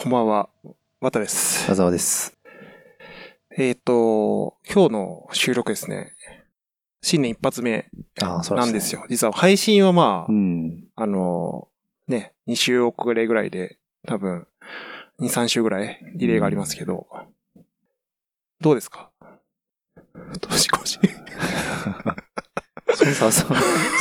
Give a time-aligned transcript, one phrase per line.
[0.00, 0.48] こんばんは。
[1.00, 1.66] またです。
[1.66, 2.38] 田沢です。
[3.56, 6.12] えっ、と、今日の収録ですね。
[7.02, 7.90] 新年一発目
[8.22, 9.04] なんですよ。
[9.08, 10.84] 実は配信はまあ、うん。
[10.94, 11.66] あの、
[12.06, 13.76] ね、2週遅れぐらいで、
[14.06, 14.46] 多分、
[15.18, 17.08] 2、3週ぐらい、ディレイがありますけど、
[18.60, 19.10] どうですか？
[20.40, 21.00] 年越し。
[23.04, 23.46] そんな、そ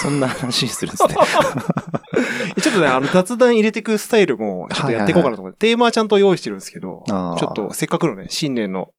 [0.03, 1.15] そんな話するんですね。
[2.61, 8.89] ちょっとね、あの雑談入れていくスタイルも、ちょっとやっていこうかなと思って、テーマはちゃんと用意してるんですけど、ちょっとせっかくのね、新年の、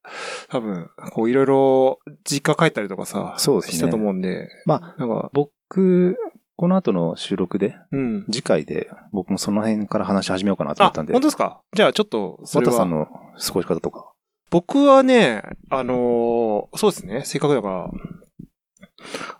[0.49, 6.17] 多分、こういろいろ実家帰ったりとかさ、そうですねしたと思うんで、まあ、なんか、僕、
[6.55, 8.25] この後の収録で、うん。
[8.29, 11.13] 次回で、僕もその辺から話し始めようかなと思あ、ったんで。
[11.13, 11.61] 本当ですか？
[11.73, 14.11] じゃあちょっと、それはさんの過ごし方とか。
[14.51, 17.89] 僕はね、あのーそうですね、せっかくだから、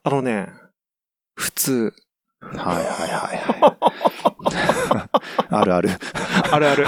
[0.03, 0.49] あのね、
[1.35, 1.93] 普通。
[2.41, 3.77] はいはいはいはい。
[5.49, 5.89] あるある。
[6.51, 6.85] あるある。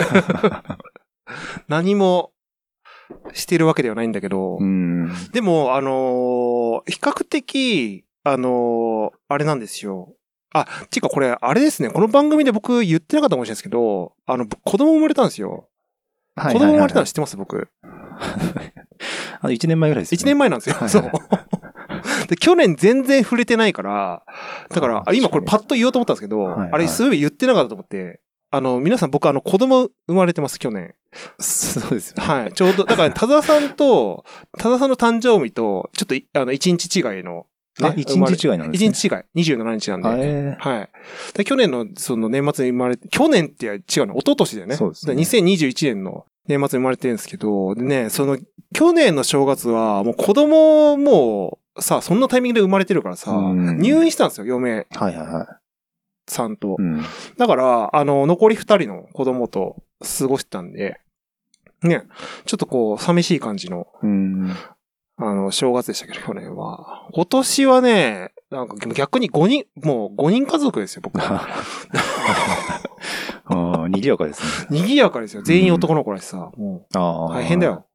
[1.68, 2.32] 何も
[3.34, 5.10] してるわけではないんだけど、うん。
[5.32, 10.14] でも、あのー比較的、あのーあれなんですよ。
[10.54, 15.68] あ、ていうかこれ、あれですね、この番組で僕言ってなかったかもしれないですけど、あの、子供生まれたんですよ。
[16.36, 17.68] はい子供生まれたのはい知ってます僕？
[17.84, 20.22] あの、1年前ぐらいですよ、ね。
[20.22, 20.88] 一年前なんですよ。
[20.88, 21.12] そう。
[22.32, 24.24] で、去年全然触れてないから、
[24.70, 30.96] だから、今これパッと言おうと思ったんですけど、はいはいあれすごい言ってなかったと思って、あの、皆さん僕あの子供生まれてます、去年。
[31.40, 32.24] そうですよね。
[32.24, 32.54] はい。
[32.54, 34.24] ちょうど、だから、 田沢さんと、
[34.58, 37.48] 田沢さんの誕生日と、ちょっとい、あの、一日違いの、
[37.82, 38.90] あ、一日違いなんですね。
[38.92, 39.44] 一日違い。
[39.44, 40.56] 27日なんで。
[40.58, 40.90] はい。
[41.34, 44.76] で去年の、その年末に生まれて、去年って違うの、一昨年だよね。
[44.76, 48.38] そうですねだから2021年の年末に生まれてるんですけど、でね、その、
[48.74, 55.48] 去年の正月は、もう子供も、さ、そんなタイミングで生まれてるからさ、うん入院したんですよ、嫁ーはいはいはい。
[56.28, 56.76] さんと。
[56.78, 57.02] うん。
[57.38, 59.78] だから、あの、残り二人の子供と
[60.20, 61.00] 過ごしてたんで、
[61.84, 62.04] ね、
[62.46, 64.52] ちょっとこう、寂しい感じの、うん。
[65.18, 67.08] あの、正月でしたけど、去年は。
[67.14, 71.48] 今年はね、なんか逆に5人、もう5人家族ですよ、僕は。
[73.46, 74.80] ああ、賑やかですね。
[74.80, 75.42] 賑やかですよ。
[75.42, 77.36] 全員男の子だしさ、もあうあ。
[77.36, 77.86] 大変だよ。。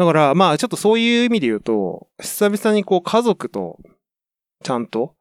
[0.00, 3.78] だから、まあちょっとそういう意味で言うと、久々にこう家族と、
[4.64, 5.14] ちゃんと、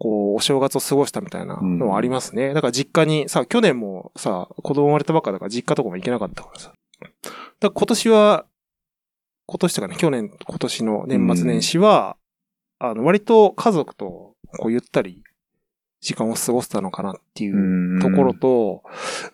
[0.00, 2.52] こう、お正月を過ごしたみたいなのはありますね。
[2.52, 6.72] だから実家に、さ、去年もさ、子供生まれたばっかだから実家とかも行けなかったからさ。
[7.00, 7.14] だか
[7.60, 8.46] ら今年は、
[9.46, 12.16] 今年とかね、去年、今年の年末年始は、
[12.80, 15.22] あの、割と家族と、こう、ゆったり、
[16.00, 18.82] 時間を過ごせたのかなっていうところと、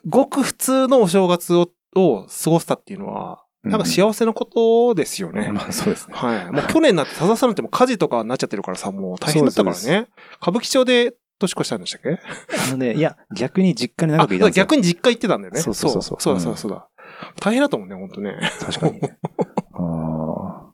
[0.06, 5.50] ごく普通のお正月をを過ごせたっていうのは、なんか幸せなことですよね。
[5.54, 6.14] まあそうですね。
[6.16, 6.50] はい。
[6.50, 10.08] もう去年になって、田沢さんなんてもう火事とかになっちゃってるからさ、もう大変だったからね。
[10.40, 12.18] 歌舞伎町で年越したんでしたっけ？
[12.68, 14.64] あのね、いや、逆に実家にあ長くいたんですよ。
[14.64, 15.60] 逆に実家行ってたんだよね。
[15.60, 16.88] そうそうそうそうそうだそうだそうだ。
[17.40, 18.36] 大変だと思うね、本当ね。
[18.60, 19.00] 確かに。
[19.74, 20.72] あ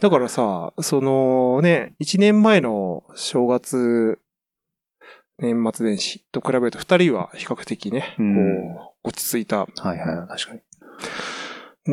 [0.00, 4.18] だからさ、そのね、一年前の正月、
[5.38, 8.34] 年末年始と比べると二人は比較的ね、うん
[8.76, 9.62] こう、落ち着いた。
[9.62, 9.88] あ。
[9.88, 10.60] はいはい、確かに。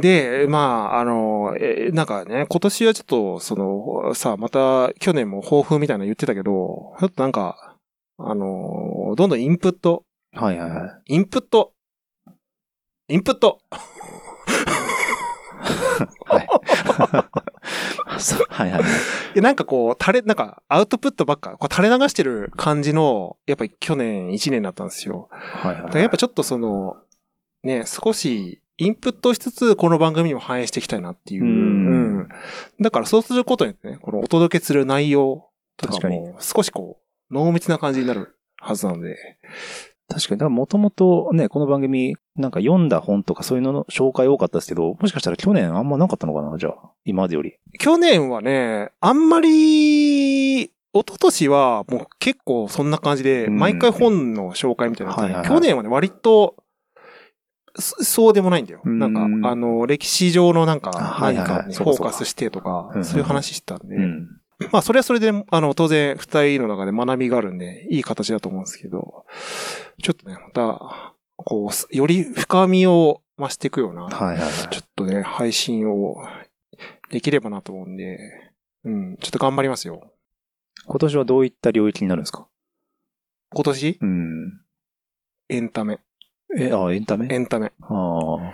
[0.01, 7.75] で、まあ、あの、えなんかね、今年はちょっと、その、さ、また去年も抱負みたいなの言ってたけど、ちょっとなんか、
[8.17, 10.03] あの、どんどんインプット、
[10.33, 11.13] はいはいはい。
[11.13, 11.73] インプット、
[13.07, 13.59] インプット
[16.25, 16.47] はい。
[18.19, 18.87] そうはいはいは
[19.35, 19.41] い。
[19.41, 25.29] なんかこう、垂れ、なんか、アウトプットばっか、こう垂れ流してる感じの、やっぱり去年1年だったんですよ。
[25.31, 26.97] はいはいだからやっぱちょっとその、
[27.63, 31.43] ね、少し、インプットしつつ、この番組にも反映していきたいなっていう。
[31.43, 32.29] うんうん
[32.79, 36.99] だからそうすることにね、このお届けする内容とかも、少しこ
[37.31, 39.17] う、濃密な感じになるはずなので。
[40.09, 40.39] 確かに。
[40.39, 47.55] だからもともとね、この番組、なんか読んだ本とかそういうのの紹介多かったですけど、もしかしたら去年あんまなかったのかなじゃあ、今までより。
[47.79, 56.55] 去年はね、あんまり、一昨年はもう結構そんな感じで、うん毎回本の紹介みたいなのやってはいはいはい去年はね、割と、
[57.79, 58.81] そそうでもないんだよ。
[58.83, 64.27] うんなんか、あの、歴史上のなんか、何かにフォーカスしてとかそういう話してたんで、うん。
[64.71, 69.25] まあ、それはそれで、あの、当然、二人の中で学びがあるんで、いい形だと思うんですけど、
[70.01, 74.09] ちょっとね、また、こう、より深みを増していくような。
[74.71, 76.15] ちょっとね、配信を
[77.11, 78.17] できればなと思うんで、
[78.83, 80.11] うん、ちょっと頑張りますよ。
[80.87, 82.47] 今年はどういった領域になるんですか？
[83.53, 84.61] 今年、うん。
[85.49, 85.99] エンタメ。
[86.55, 87.27] え、あ、エンタメ？
[87.33, 87.71] エンタメ。
[87.81, 88.53] ああ。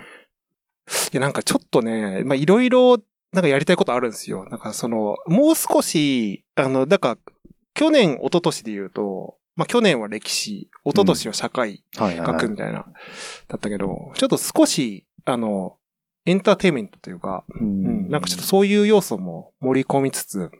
[1.12, 2.98] や、なんかちょっとね、まあ、いろいろ、
[3.32, 4.46] なんかやりたいことあるんですよ。
[4.50, 7.32] なんかその、もう少し、あの、だから、
[7.74, 12.26] 去年、一昨年で言うと、まあ去年は歴史、一昨年は社会はいはいはい。
[12.34, 12.86] 学みたいな、
[13.48, 15.76] だったけど、ちょっと少し、あの、
[16.26, 20.50] エンターテインメントというか、ううん、なんかちょっとそういう要素も盛り込みつつ、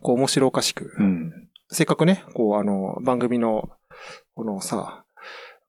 [0.00, 1.48] こう面白おかしく、うん。
[1.68, 3.70] せっかくね、こうあの、番組の、
[4.34, 5.04] このさ、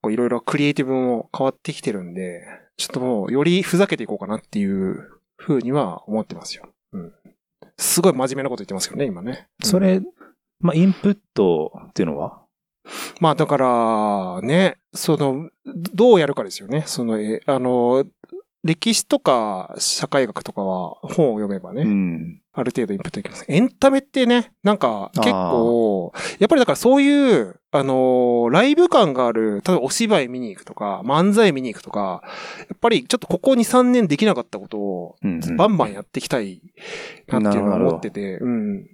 [0.09, 2.43] いろいろクリエイティブも変わってきてるんで、
[2.77, 6.69] ちょっともうよりふざけていこうかなっていうふうには思ってますよ。
[6.93, 7.13] うん。
[7.77, 9.47] すごい真面目なこと言ってますけどね、今ね。
[9.63, 10.01] それ、
[10.59, 12.41] まあ、インプットっていうのは？
[13.19, 16.83] まあだから、ね、その、どうやるかですよね。
[16.87, 18.05] その、えあの、
[18.63, 22.40] 歴史とか社会学とかは本を読めばね、ん。
[22.53, 23.45] ある程度インプットできます。
[23.47, 32.21] エンタメってね、なんか結構、やっぱりだからそういう、あのーライブ感がある、例えばお芝居見に行くとか、漫才見に行くとか、
[32.59, 35.15] やっぱりちょっとここ2、3年できなかったことを、
[35.55, 36.61] バンバンやっていきたい
[37.27, 38.85] なっていうのを思ってて、うん。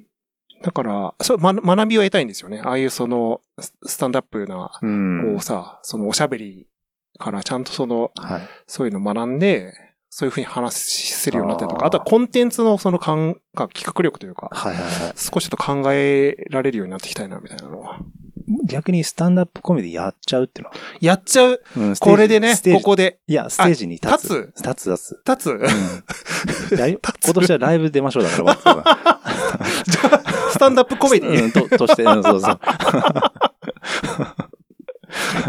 [0.61, 2.61] だから、そう、ま、学びを得たいんですよね。
[2.63, 5.31] ああいうその、ススタンダップな、うん。
[5.33, 6.67] こうさ、そのおしゃべり
[7.17, 8.41] からちゃんとその、はい。
[8.67, 9.73] そういうのを学んで、
[10.09, 10.73] そういうふうに話
[11.13, 15.13] せるようになったりとか、あとはコンテンツのその感覚、企画力というか、はいはいはい。
[15.15, 17.99] 少しちょっと考えられるようになっていきたいな、みたいなのは。
[18.65, 20.77] 逆にスタンダップコメディやっちゃうっていうのは。
[21.01, 24.53] やっちゃううんこれでねここで、いや、ステージに立つ。
[24.55, 25.23] 立立つ立つ。
[25.29, 26.71] 立つ？
[26.71, 28.97] うんやり 今年はライブ出ましょうだから、 僕は
[30.51, 31.43] スタンダップコメディ？
[31.43, 32.59] うん、と、として、うんそうそう。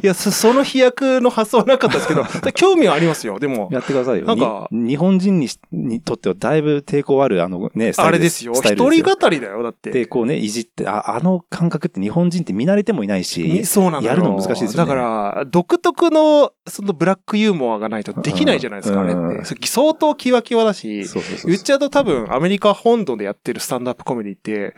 [0.03, 2.25] いや、そその飛躍の発想はなかったですけど、
[2.55, 3.69] 興味はありますよ、でも。
[3.71, 4.27] やってくださいよ。
[4.27, 8.53] なんかに日本人にしにとってはだいぶ抵抗ある、あのね、スタイルあれですよ。
[8.55, 9.91] 一人語りだよ、だって。
[9.91, 19.67] で、こうね、いじって、あ、あの感覚って日本人って見慣れてもいないしに、そうなんだよやるの難しいですよねだから、独特の、そのブラックユーモアがないとできないじゃないですか、うんあれうんって。
[19.67, 21.51] 相当キワキワだし、そうそうそう。
[21.51, 24.75] 言っちゃうと多分アメリカ本土でやってるスタンダップコメディって、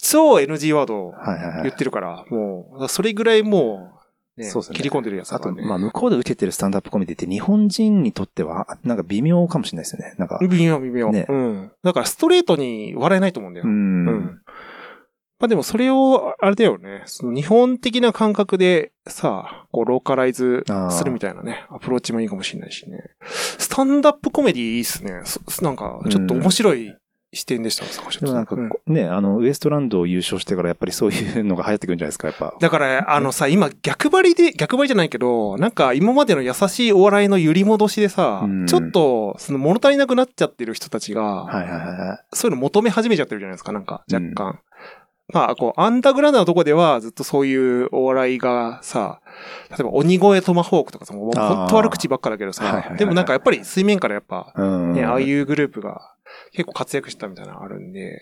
[0.00, 1.12] 超 NG ワード
[1.62, 3.99] 言ってるから、もう、それぐらいもう、
[4.40, 5.52] ねそうですね切り込んでるやつだあと。
[5.52, 10.14] まあ、向こうで受けてるスタンダップコメディって日本人にとっては、なんか微妙かもしれないですよね。
[10.18, 11.10] なんか、微妙、微妙。
[11.12, 11.72] ねうん。
[11.82, 13.66] だからストレートに笑えないと思うんだよ。
[13.66, 14.04] ううん。
[14.06, 14.40] ん。
[15.40, 17.02] まあでもそれを、あれだよね。
[17.06, 22.98] その日本的な感覚でさ、こうローカライズするみたいなね、アプローチもいいかもしれないしね。
[23.58, 25.22] スタンダップコメディいいっすね。
[25.24, 26.94] そなんか、ちょっと面白い
[27.32, 32.54] 視点でした、坂下でもなんか、うんね、あの、ウエストランドを優勝してからやっぱりそういうのが流行ってくるんじゃないですか、やっぱ。
[32.58, 42.36] だから、あのさ、今逆張りで、逆張りじゃないけど、なんか今までの優しいお笑いの揺り戻しでさ、うんちょっと、その物足りなくなっちゃってる人たちが、はいはいはいはい。
[42.36, 44.58] そういうの求め始めちゃってるじゃないですか、なんか、若干。
[45.32, 49.20] まあ、こう、アンダーグラウンドのとこではずっとそういうお笑いがさ、
[49.70, 54.94] 例えば鬼越トマホークとかさ、もうほんと悪口ばっかだけどさ、でもなんかやっぱり水面からやっぱ、うん。
[54.94, 56.14] ね、ああいうグループが
[56.52, 58.20] 結構活躍してたみたいなのあるんで、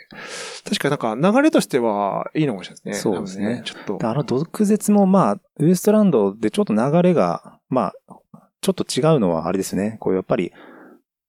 [0.65, 3.15] 確かになんか流れとしてはいいのかもしれないですね。
[3.15, 4.09] そうですね多分ちょっと。
[4.09, 8.19] あの毒舌もまあ、ウエストランドでちょっと流れが、まあ、
[8.61, 9.97] ちょっと違うのはあれですね。
[10.01, 10.53] こうやっぱり、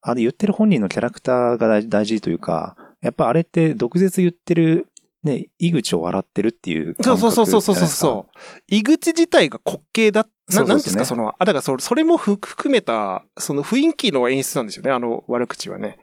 [0.02, 4.88] あれ言ってる本人のキャラクターが大大事というか、やっぱあれって毒舌言ってる、
[5.24, 8.40] ね、井口を笑ってるっていうそう感覚そうそうそうそうじゃそう。
[8.68, 10.28] 井口自体が滑稽だ。
[10.50, 16.00] なそうそうそうなんですかその、あ、だからそそれもふ含めた、その雰囲気の演出なんですよね、あの悪口はね。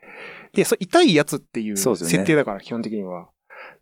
[0.53, 3.29] で、そ痛いやつっていう設定だから、基本的には。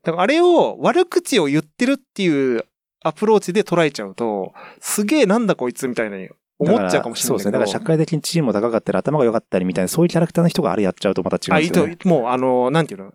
[0.03, 2.65] だからあれを悪口を言ってるっていう
[3.03, 7.29] アプローチで捉えちゃうと、すげえなんだこいつみたいなに思っちゃうかもしれない。
[7.29, 7.53] そうですね。
[7.53, 13.13] だから社会的に地位も高かったり頭が良かったりみたいな、そういうキャラクターの人があれやっちゃうとまた違あ、いいとうんですよね。、もう、あの、なんていうの、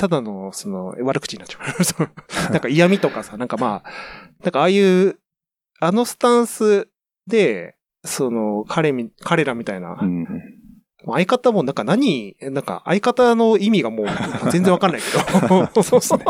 [0.00, 1.58] ただの、その、悪口になっちゃ
[2.48, 2.52] う。
[2.52, 3.90] なんか嫌味とかさ、なんかまあ、
[4.42, 5.18] なんかああいう、
[5.78, 6.88] あのスタンス
[7.26, 10.26] で、その、彼み、彼らみたいな、うん。
[11.04, 14.06] 相方もなんか何、なんか相方の意味がもう
[14.50, 15.66] 全然わかんないけど。
[15.84, 16.20] そうそう。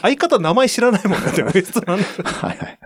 [0.00, 1.26] 相方名前知らないもんね。
[1.42, 2.78] ウエストランドはいはい。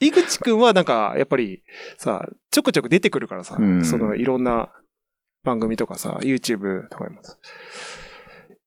[0.00, 1.62] 井口くんはなんか、やっぱり
[1.98, 4.70] さ、ちょくちょく出てくるからさ、うんそのいろんな
[5.44, 7.22] 番組とかさ、YouTube とかにも。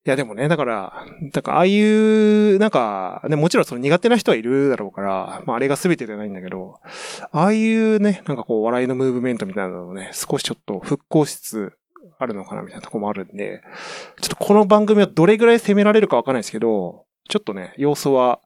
[0.04, 6.80] いやでもね、だから、だからああいう、なんか、ね、もちろんその苦手な人はいるだろうから、まああれが全てじゃないんだけど、
[7.32, 11.74] ああいうね、なんかこう笑いのムーブメントみたいなのをね、少しちょっと復興しつつ
[12.18, 13.62] あるのかなみたいなところもあるんで、
[14.20, 18.40] ちょっとこの番組はどれぐらい攻められるかわかんないですけど、ちょっとね、様子は、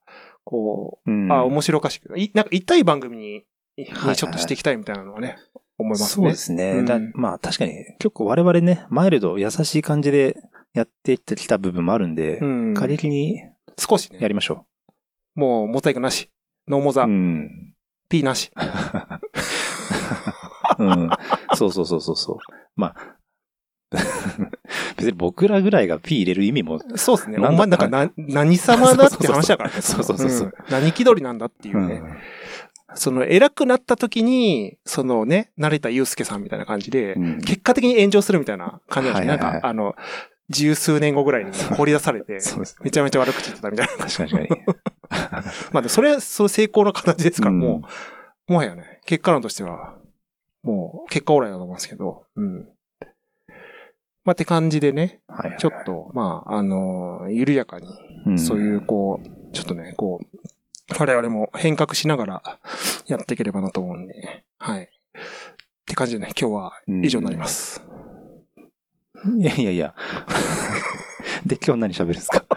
[0.43, 2.19] こう、うんあ、面白おかしく。
[2.19, 3.45] いなんか痛い番組に、
[3.77, 5.37] にはいはいちょっとしていきたいみたいなのはね、
[5.77, 6.31] 思いますそうね。
[6.31, 6.71] ですね。
[6.71, 10.37] うんだまあ確かに結構我々ね、マイルド、優しい感じで
[10.73, 12.73] やっていってきた部分もあるんで、うん。
[12.73, 13.41] 過激に
[13.77, 14.65] 少しねや、りましょ
[15.35, 16.29] もうモザイクなし。
[16.67, 17.07] ノーモザ、う。
[17.07, 17.73] うん。
[18.09, 18.51] P なし。
[20.79, 21.09] うん。
[21.55, 22.37] そうそうそうそうそう。
[22.75, 23.15] まあ、
[23.91, 24.05] 別
[24.97, 27.37] 別に僕らぐらいが P 入れる意味も、そうですね。
[27.37, 29.81] お前なんかな、何様だって話だからね。
[29.81, 32.01] そうそうそうそううん何気取りなんだっていうね。
[32.93, 39.95] その偉くなった時に、そのね、成田祐介さんみたいな感じで、うん結果的に炎上するみたいな感じなんでなんか、あの、
[40.49, 42.39] 十数年後ぐらいに掘り出されて。
[42.81, 44.05] めちゃめちゃ悪口言ってたみたいな。
[44.05, 44.61] 確かに確かに。
[45.73, 47.81] まあでもそれは、その成功の形ですから、うんも
[48.47, 49.97] う、もはやね、結果論としては、
[50.61, 52.67] もう、結果オーライだと思うんですけど、うん。
[54.23, 55.21] まあって感じでね、
[55.59, 57.87] ちょっと、まあ、あの緩やかに、
[58.25, 60.37] うんそういう、こう、ちょっとね、こう、
[60.99, 62.59] 我々も変革しながら
[63.07, 64.83] やっていければなと思うんで、はい。
[64.83, 64.87] っ
[65.85, 66.73] て感じでね、今日は
[67.03, 67.81] 以上になります。
[69.39, 69.95] いやいやいや。
[71.45, 72.45] で、今日何喋るんですか？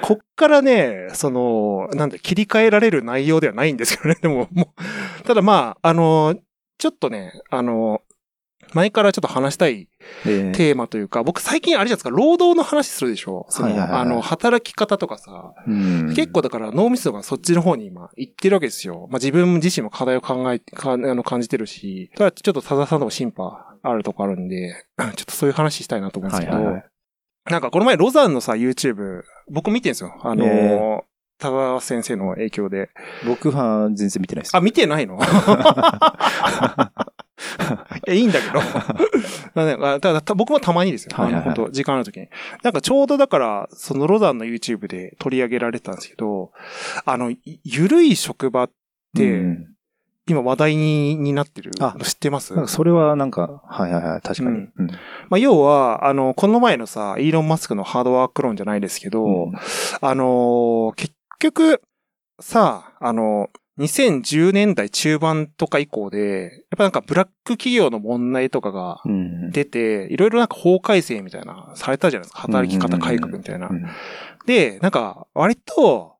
[0.00, 4.74] こっからね、その、なんで、切り替えられる内容ではないんですけどね、でも、も
[5.20, 6.34] う、ただまあ、あの、
[6.78, 8.02] ちょっとね、あの、
[8.74, 9.88] 前からちょっと話したい
[10.24, 13.46] えーテーマというか、僕最近あれじゃないですか、労働の話するでしょ？
[13.50, 14.00] その、はいはいはい。
[14.00, 16.14] あの、働き方とかさ、うん。
[16.14, 19.06] 結構だから脳みそがそっちの方に今行ってるわけですよ。
[19.10, 23.52] まあ自分自身も課題を考え、かあの感じてるし、ただちょっと多田さんとも審判
[23.82, 26.84] あるとこあるんで、 ちょっとそういう話したいなと思うんですけど、はいはいはい。
[27.50, 30.14] なんかこの前ロザンのさ、YouTube、僕見てんですよ。
[30.22, 31.00] あのーえ。
[31.38, 32.90] 多田先生の影響で。
[33.26, 34.56] 僕は全然見てないです。
[34.56, 35.18] あ、見てないの？
[38.06, 38.60] いや、いいんだけど。
[40.00, 41.10] だた僕もたまにですよ。
[41.14, 42.28] はいはいはいあの、本当時間ある時に。
[42.62, 46.52] なんかちょうどだから、そのロザンの YouTube で取り上げられてたんですけど、
[47.04, 48.70] あの、いゆるい職場っ
[49.16, 49.68] て、うん
[50.28, 52.54] 今話題にになってるあの知ってます？
[52.68, 54.56] それはなんか、はいはいはい、確かに。
[54.56, 54.96] うんうんま
[55.32, 59.52] あ、要は、あの、この前のさ、イーロン・マスクのハードワーク論じゃないですけど、うん
[60.00, 61.82] あのー結局、
[62.40, 63.48] さ、あの、
[63.78, 72.40] 2010年代中盤とか以降で、やっぱなんかブラック企業の問題とかがうん出て、いろいろなんか法改正みたいな、されたじゃないですか。
[72.42, 73.72] 働き方改革みたいなう。
[73.72, 73.84] ん
[74.46, 76.16] で、なんか、割と、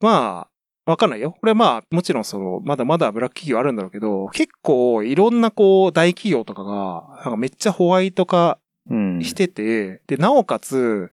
[0.00, 0.48] ま
[0.86, 1.32] あ、わかんないよ。
[1.32, 8.58] これはまあ、もちろんその、まだまだブラック企業あるんだろうけど、結構いろんなこう、大企業とかが、なんかめっちゃホワイト化
[8.90, 11.10] うんしてて、で、なおかつ、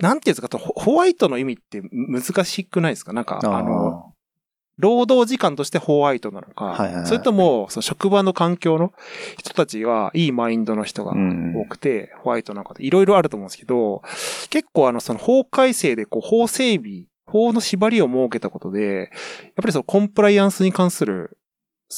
[0.00, 3.12] なんていうんですか、ホホワイトの意味って難しくないですか？
[3.12, 4.13] なんか、あの、
[4.78, 7.06] 労働時間としてホワイトなのか、はいはいはい。
[7.06, 8.92] それとも、その職場の環境の
[9.38, 11.56] 人たちがいいマインドの人がうん。
[11.56, 14.02] 多くて、ホワイトなんかでいろいろあると思うんですけど、
[14.50, 19.08] 結構あの、その法改正でこう、法整備、法の縛りを設けたことで、やっ
[19.56, 21.38] ぱりそのコンプライアンスに関する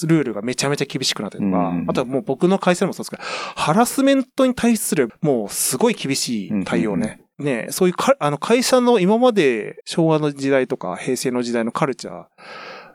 [0.07, 1.85] ルールがめちゃめちゃ厳しくなったりとか、うん。
[1.89, 3.23] あとはもう僕の会社でもそうですけど、
[3.55, 7.23] ハラスメントに対するもうすごい厳しい対応ね。
[7.39, 12.25] ねそういうか、あの会社の今まで昭和の時代とか平成の時代のカルチャー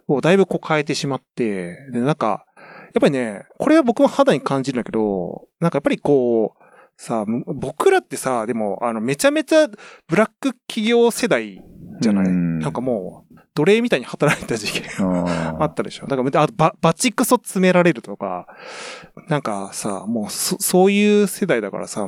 [0.08, 2.46] をだいぶこう変えてしまって、で、なんか、
[2.94, 6.64] やっぱりね、これは僕も肌に感じるんだけど、なんかやっぱりこう、
[6.98, 9.68] さ、僕らってさ、でも、あの、めちゃめちゃ
[10.08, 11.64] ブラック企業世代
[12.00, 12.60] じゃない、うん。
[12.60, 16.08] なんかもう、奴隷みたいに働いた時期あ あったでしょ。
[16.08, 18.48] だから、あとバ、バチクソ詰められるとか、
[19.30, 22.08] なんかさ、もうそ、そういう世代だからさ、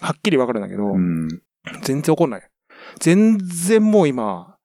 [0.00, 1.28] はっきりわかるんだけど、うん
[1.82, 2.48] 全然怒んない。
[3.00, 4.56] 全然もう今、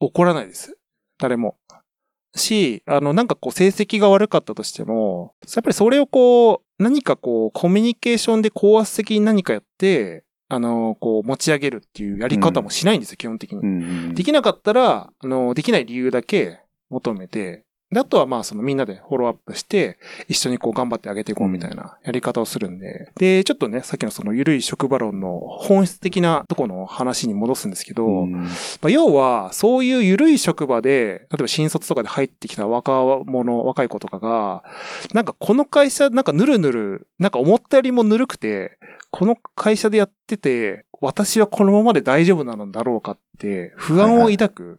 [0.00, 0.76] 怒らないです。
[1.18, 1.56] 誰も。
[2.34, 13.58] し、あの、なんかこう、成績が悪かったとしても、やっぱりそれをこう、何かこう、コミュニケーションで高圧的に何かやって、あの、こう、持ち上げるっていうやり方もしないんですよ、基本的に。
[13.60, 16.60] うんできなかったら、あの、できない理由だけ
[16.90, 23.12] 求めて、で、あとはまあそのみんなでフォローアップして、一緒にこう頑張ってあげていこうみたいなやり方をするんで。
[23.16, 28.48] で、ちょっとね、さっきのその緩い職場論の本質的なとこの話に戻すんですけど、うんま
[28.86, 32.92] あ、要は、そういう緩い職場で、例えば新卒とかで入ってきた若
[33.24, 34.64] 者、若い子とかが、
[35.12, 38.78] なんかこの会社、なんかぬるぬる、なんか思ったよりもぬるくて、
[39.12, 44.78] この会社でやってて、私はこのままで大丈夫なのだろうかって、不安を抱く。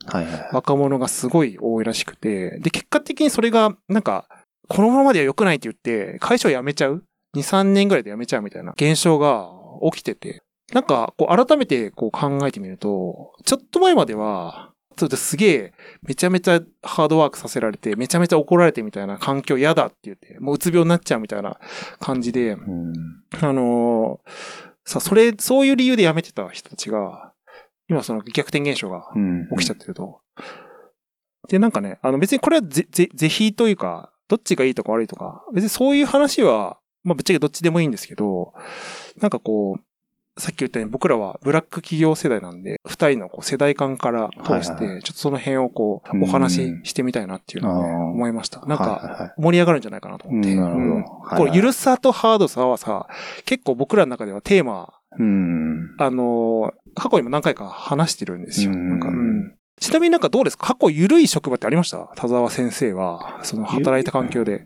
[0.54, 4.28] 若者がすごい多いらしくて、で、結果的にそれが、なんか、
[4.68, 7.04] このままでは良くないって言って、会社を辞めちゃう
[7.36, 9.50] ?2、3年ぐらいで辞めちゃうみたいな現象が
[9.92, 10.42] 起きてて、
[10.74, 21.60] なんか、こう、改めてこう考えてみると、ちょっと前までは、それですげえ、めちゃめちゃハードワークさせられて、めちゃめちゃ怒られてみたいな環境嫌だって言って、もううつ病になっちゃうみたいな
[22.00, 22.94] 感じで、うん
[23.40, 27.34] あのーさ、それ、そういう理由で辞めてた人たちが、
[27.90, 30.22] 今その逆転現象がうん起きちゃってると。
[31.50, 38.54] で、なんかね、あの別にこれはぜ、ぜ、是非というか、どっちがいいとか悪いとか、別にそういう話は、まあぶっちゃけどっちでもいいんですけど、
[39.20, 39.84] なんかこう、
[40.38, 48.66] さっき言ったように僕らはブラック企業世代なんで、二人のこう世代間から通して、はいはいちょっとその辺をこう、うんお話ししてみたいなっていうのはね、あー思いました。
[48.66, 50.52] なんか、盛り上がるんじゃないかなと思って。
[50.52, 53.08] うんなるほどうんはいはいこれ、ゆるさとハードさはさ、
[53.46, 55.96] 結構僕らの中ではテーマ、うん。
[56.00, 58.72] あのー過去にも何回か話してるんですよ。
[58.72, 60.74] うんなんかうんちなみになんかどうですか？
[60.74, 62.12] 過去ゆるい職場ってありました？
[62.16, 64.66] 田沢先生は、その働いた環境で。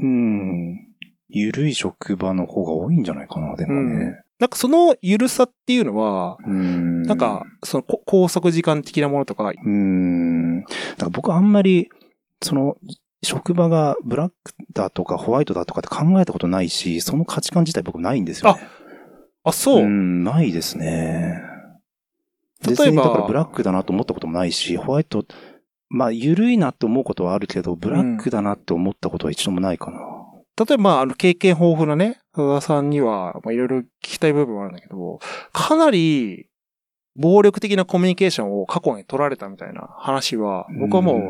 [0.00, 0.88] うん。
[1.28, 4.20] ゆるい職場の方が多いんじゃないかな、でもね。
[4.42, 7.02] なんかそのゆるさっていうのは、うん。
[7.02, 10.62] なんか、そのこ拘束時間的なものとか、うん。
[10.62, 11.90] だから僕はあんまり、
[12.42, 12.76] その、
[13.22, 18.68] 職場がブラックだとかホワイトだとかって考えたことないし、その価値観自体僕ないんですよ、ね。
[19.44, 19.86] あ、そう。
[19.86, 21.40] ん、ないですね。
[22.66, 25.24] 例えばだからブラックだなと思ったこともないし、ホワイト、
[25.88, 30.00] まあ、緩いなって思うことはあるけど、ブラックだなって思ったことは一度もないかな。
[30.66, 35.20] 例えば、あの、経験豊富なね、田沢さんには、まあ、いろいろ聞きたい部分はあるんだけど、
[35.52, 36.48] かなり、
[37.14, 41.20] 暴力的なコミュニケーションを過去に取られたみたいな話は、僕はもう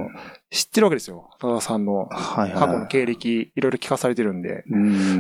[0.49, 1.29] 知ってるわけですよ。
[1.41, 2.07] 田沢さんの。
[2.09, 4.63] 過去の経歴、いろいろ聞かされてるんで。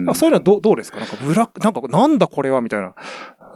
[0.08, 1.00] うそういうのはどうどうですか？
[1.00, 2.94] なんかブラック、なんかなんだこれはみたいな。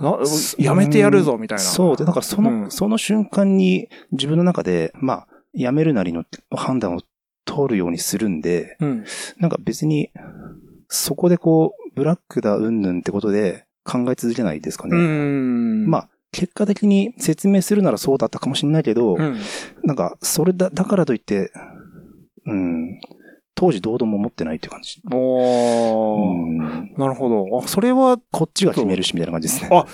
[0.01, 0.19] な
[0.59, 1.63] やめてやるぞみたいな。
[1.63, 6.25] そうで、だからその、うんその瞬間に自分の中で、まあ、やめるなりの
[6.57, 7.03] 判断を
[7.45, 9.05] 取るようにするんで、うん。
[9.39, 10.11] なんか別に、
[10.89, 14.97] そこでこう、ブラックだ、うんぬんってことで考え続けないですかうね。
[14.97, 15.87] ん。
[15.91, 19.39] まあ、結果的に説明するならそうだったかもしれないけど、うん。
[19.85, 21.51] なんか、それだ、だからといって、
[22.45, 23.01] うん、
[23.55, 25.01] 当時どうとも思ってないっていう感じ。
[25.11, 26.45] おー。
[26.45, 27.61] うんなるほど。
[27.65, 29.71] あ、それは、こっちが決めるしみたいな感じですね。
[29.73, 29.87] あ、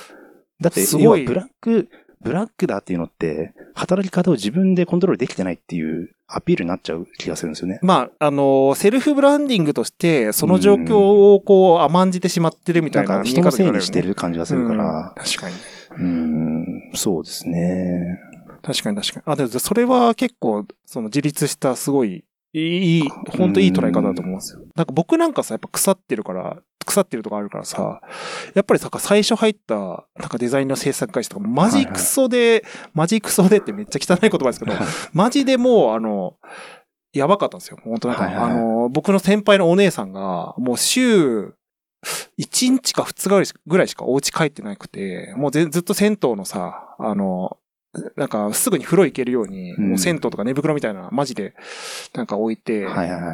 [0.60, 1.88] だって、すごい要はブラック、
[2.22, 7.78] ブラックだっていうのって、働き方を自分でコントロールできてないっていうアピールになっちゃう気がするんですよね。
[7.82, 15.14] まあ、あの、セルフブランディングとして、その状況をこう甘んじてしまってるみたなないんか人のせいにしてるる感じがするから。
[15.16, 15.54] 確かに。
[15.98, 18.18] うん、そうですね。
[18.62, 19.32] 確かに確かに。
[19.32, 24.60] あ、でもそれは結構、その自立したすごい、いい、本当いい捉え方だと思うんですよ。
[24.74, 28.00] なんか僕なんかさ、やっぱ腐ってるから、腐ってるとかあるからさ、
[28.54, 34.72] やっぱりさ、最初入った、なんかデザインの制作会社とか、マジクソで、マジクソでってめっちゃ汚い言葉ですけど、
[35.12, 36.36] マジでもう、あの、
[37.14, 37.78] やばかったんですよ。
[37.84, 41.54] 本当なんか、はいはいはいあの、僕の先輩のお姉さんが、もう週、
[42.38, 47.58] 1日か2日ぐらいしかお家帰ってなくて、もうぜずっと銭湯のさ、あの、
[48.16, 51.54] なんかすぐに風呂行けるように、うんもう銭湯とか寝袋みたいな、マジで、
[52.14, 52.86] なんか置いて。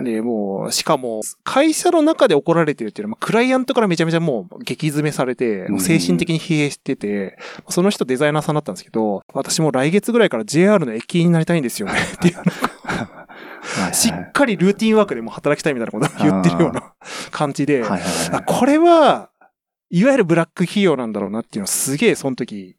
[0.02, 16.94] で、もう、しかも、会社の中で怒られてるっていうのは、まあクライアントからめちゃめちゃもう激詰めされて、うん精神的に疲弊してて、その人デザイナーさんだったんですけど、私も来月ぐらいから JR の駅員になりたいんですよねっていう、しっかりルーティンワークでも働きたいみたいなことを言ってるような
[17.30, 17.84] 感じで。
[18.46, 19.30] これは、
[19.90, 22.76] いわゆるブラック企業なんだろうなっていうのをすげえその時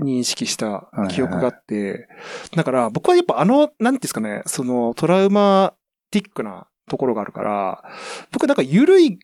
[0.00, 2.08] 認識した記憶があって、
[2.54, 5.74] だから僕はやっぱあの、なんていうんですかね、そのトラウマ
[6.10, 7.84] ティックなところがあるから、
[8.30, 9.18] 僕なんか緩い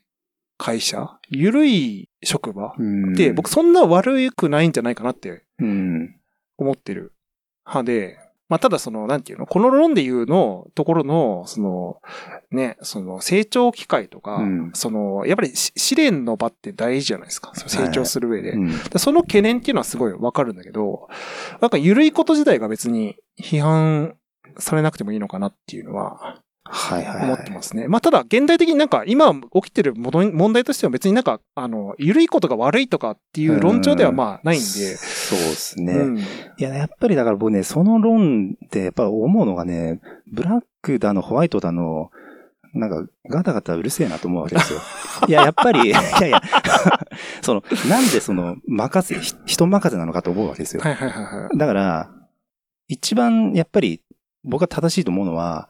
[0.57, 6.17] 会社緩い職場うんって僕そんな悪くないんじゃないかなってうん。
[6.57, 7.13] 思ってる
[7.65, 8.19] 派で、
[8.49, 12.01] まあ、ただその、なんていうの、この論で言うのところの、その、
[12.51, 17.53] ね、その成長機会とか、うんその、やっぱりし試練の場って大事じゃないですか。
[17.55, 18.53] 成長する上で。
[18.53, 21.09] うんでその懸念っていうのはすごいわかるんだけど、
[21.61, 24.17] なんか緩いこと自体が別に批判
[24.59, 27.25] されなくてもいいのかなっていうのははいはいはい。
[27.25, 27.89] 思ってますね。
[27.89, 35.93] まあただ現代的になんか今起きてる問題としては別になんか、あの、緩いことが悪いとかっていう論調ではまあないんで、そうですね。
[35.93, 36.25] うんい
[36.59, 40.01] や、やっぱりだから僕ね、その論でやっぱ思うのがね、
[40.33, 42.11] ブラックだのホワイトだの、
[42.75, 44.81] なんかガタガタうるせえなと思うわけですよ。
[45.29, 46.43] いや、やっぱり、いやいや、
[47.43, 50.83] その、なんでその、任せ、ひ人任せなのかと思うわけですよ。
[50.83, 51.59] はいはいはいはい。
[51.59, 52.11] だから、
[52.89, 54.03] 一番やっぱり
[54.45, 55.69] 僕が正しいと思うのは、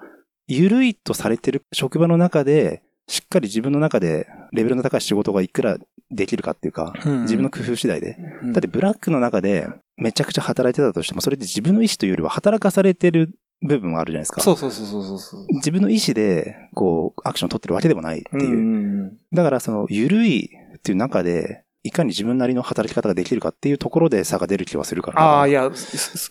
[0.48, 5.78] 緩いとされてる職場の中で、しっかり自分の中でレベルの高い仕事がいくら
[6.10, 8.16] できるかっていうか、自分の工夫次第で。
[8.42, 13.30] うんだってブラックの中でめちゃくちゃ働いてたとしても、それって自分の意思というよりは働かされてる
[13.62, 14.40] 部分はあるじゃないですか。
[14.40, 15.46] そうそうそうそうそう。
[15.56, 18.56] 自分の意思で、こう、アクションを取ってるわけでもないっていう。
[18.56, 25.22] んだからその、緩いっていう中で、いかに自分なりの働き方ができるかっていうところで差が出る気はするから。
[25.22, 25.70] ああ、いや、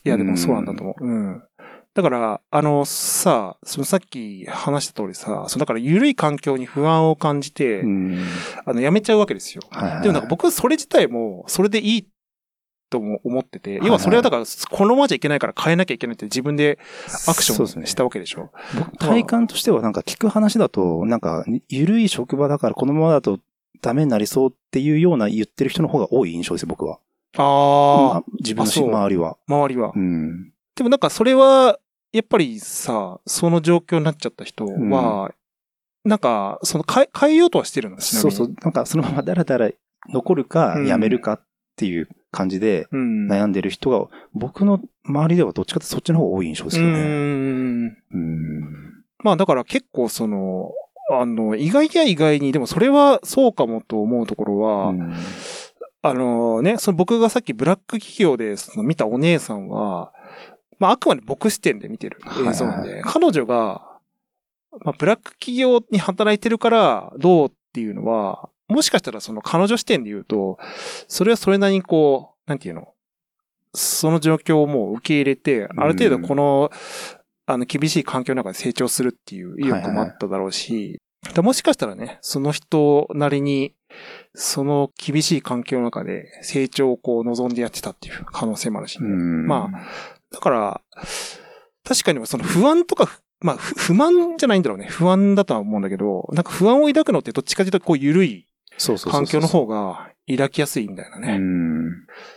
[0.06, 1.06] いや、でもそうなんだと思う。
[1.06, 1.44] うん。
[1.98, 8.24] だから、あの、さ、そのさっき話した通りさ、そのだから緩い環境に不安を感じて、うん。
[8.68, 9.64] あの、やめちゃうわけですよ。
[9.72, 12.08] はいはいはいでもなんか僕、それ自体も、それでいい
[12.92, 16.78] とも思ってて、要はそれはだから、このままじゃいけないから変えなきゃいけないって自分で
[17.28, 18.52] アクションしたわけでしょ。
[18.78, 23.40] 僕体感としてはなんか聞く話だと、なんか、緩い職場だからこのままだと
[23.82, 27.00] ダメになりそうっていうような言ってる人の方が多い印象ですよ、僕は。
[27.38, 29.38] ああ、自分の周りは。
[29.48, 29.92] 周りは。
[29.96, 30.52] うん。
[30.76, 31.80] でもなんかそれは、
[32.14, 35.32] やっぱりさ、その状況になっちゃった人は、
[36.04, 38.56] なんか、その変え、変えようとはしてるのちなみにそうそう。
[38.62, 39.70] なんかそのままだらだら
[40.10, 41.42] 残るかうんやめるかっ
[41.76, 43.28] ていう感じでうん。
[43.28, 46.94] 悩んでる人が、僕の周りではどっちかってそっちの方が多い印象ですよね。
[46.94, 47.98] うん。
[48.14, 48.62] うん。
[49.20, 50.72] まあだから結構その、
[51.12, 55.14] あの、意外や意外に、でもそれはそうかもと思うところは、うん
[56.04, 60.14] あのね、その僕がさっきブラック企業でその見たお姉さんは、
[60.80, 64.00] まああくまで僕視点で見てる映像なんで、はい彼女が、
[64.84, 70.58] まあブラック企業に働いてるからどうっていうのは、もしかしたらその彼女視点で言うと、
[71.08, 72.94] それはそれなりにこう、なんていうの
[73.74, 76.72] その状況をもう受け入れて、ある程度この、
[77.46, 81.00] あの、厳しい環境の中で成長するっていう意欲もあっただろうし、
[81.34, 83.74] だもしかしたらね、その人なりに、
[84.34, 89.48] その厳しい環境の中で成長をこう望んでやってたっていう可能性もあるし、うん。
[89.48, 89.70] ま
[90.32, 90.82] だから、
[91.84, 93.10] 確かにその不安とか、
[93.40, 94.88] まあ、ふ不満じゃないんだろうね。
[94.88, 98.48] 不安だとは思うんだけど、なんか不安を抱くのってどっちかというとこう緩い
[99.10, 101.92] 環境の方が抱きやすいみたいなね、うん。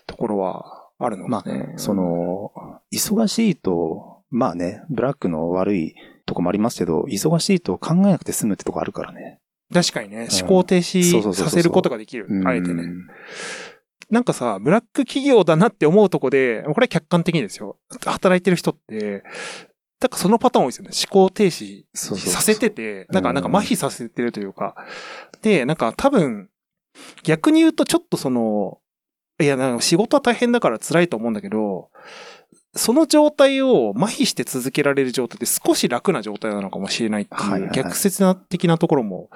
[0.06, 1.72] ところはあるのね。
[1.74, 2.52] あ、そ、の、
[2.92, 5.94] 忙しいと、まあね、ブラックの悪い
[6.26, 9.40] とこもありますけど、忙しいと考えなくて済むってとこあるからね。
[9.72, 12.40] 確かにね、うん思考停止させることができるう。
[12.42, 12.84] んあえてね。
[14.10, 17.76] なんかさ、ブラック企業だなって思うとこで、これは客観的にですよ。
[18.04, 19.22] 働いてる人って、
[20.00, 20.90] なんかそのパターン多いですよね。
[21.10, 24.74] 思考停止させてて、なんか、うんなんか麻痺させてるというか。
[25.42, 26.48] で、なんか多分、
[27.22, 28.78] 逆に言うとちょっとその、
[29.40, 31.90] いや、なんか仕事は大変だから辛いと思うんだけど、
[32.74, 39.28] その状態を麻痺して続けられる状態って少し楽な状態なのかもしれないってはいう逆説な的なところも、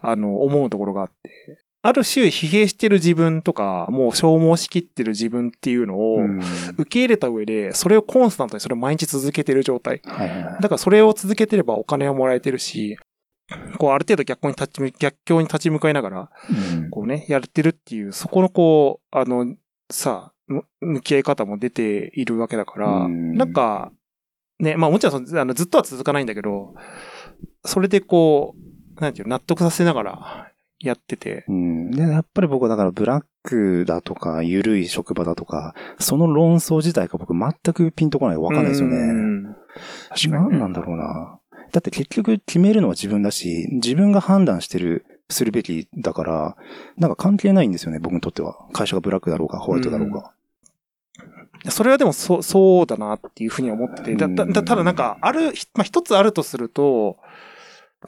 [0.00, 6.40] あの、思うところがあって、ある種疲弊してる自分とか、もう消耗しきってる自分っていうのをうん。
[6.78, 10.00] 受け入れた上で、それをコンスタントにそれを毎日続けてる状態。
[10.00, 12.96] だからそれを続けてればお金をもらえてるし、
[13.78, 16.30] こうある程度逆に立ち向、逆境に立ち向かいながら、
[16.76, 16.90] うん。
[16.90, 19.56] こうね、やってるっていう、そこのこう、あの、
[19.90, 23.34] さ、む向き合い方も出ているわけだから、うん。
[23.34, 23.90] なんか、
[24.60, 26.74] ね、まあもちろんあのずっとは続かないんだけど、
[27.64, 28.54] それでこ
[28.96, 30.51] う、なんていうの納得させながら
[30.82, 31.90] やってて、うん。
[31.90, 38.96] で、やっぱり僕はだからブラックだとか、緩い職場だとか、その論争自体が僕全くピンとこないわかんないですようね。
[39.12, 41.38] ん確かにね何なんだろうな。
[41.72, 46.56] だって結局決めるのは自分だし、自分が判断してる、するべきだから、
[46.98, 48.66] なんか関係ないんですよね、僕にとっては。
[48.72, 50.32] 会社がブラックだろうが、ホワイトだろうが。
[51.70, 57.18] それはでもそう、そうだなっていうふうに思ってて、だ、だ、だただなんか、ある、ひまあ、一つあるとすると、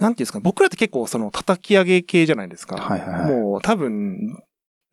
[0.01, 2.77] なんていうんですか、僕らって結構その叩き上げ系じゃないですか。
[2.77, 4.43] はいはいはいもう多分、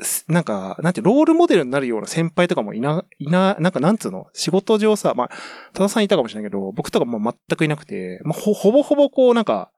[0.03, 5.29] すなんか、なんて、ロールモデルになるような先輩とかもいな、いな、なんかなんつうの仕事上さ、まあ、
[5.73, 9.71] 多田さんいたかもしれないけど、僕とかもう全くいなくて、まあ、ほ、ほぼほぼこう、なんか、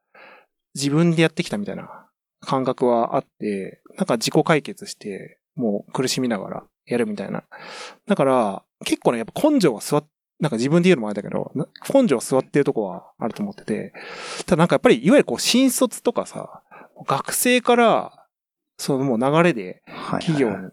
[0.75, 2.07] 自分でやってきたみたいな
[2.41, 7.43] 感覚はあって、なんか自己解決して、もう苦しみながらやるみたいな。
[8.07, 10.05] だから、結構ね、やっぱ根性は座っ、
[10.43, 13.93] なんか自分で言うのもあれだけど、な根性は座ってるとこはあると思ってて、
[14.45, 16.61] ただなんかやっぱり、いわゆるこう、新卒とかさ、
[17.07, 18.27] 学生から、
[18.77, 20.71] そのもう流れではい企業に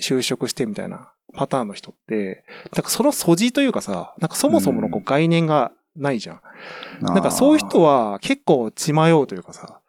[0.00, 6.40] 就職してみたいなパターンの人って、なんかその素地というかさ、なんかそもそものこうう概念がないじゃん。
[7.02, 9.79] ななんかそういう人は結構血迷うというかさ、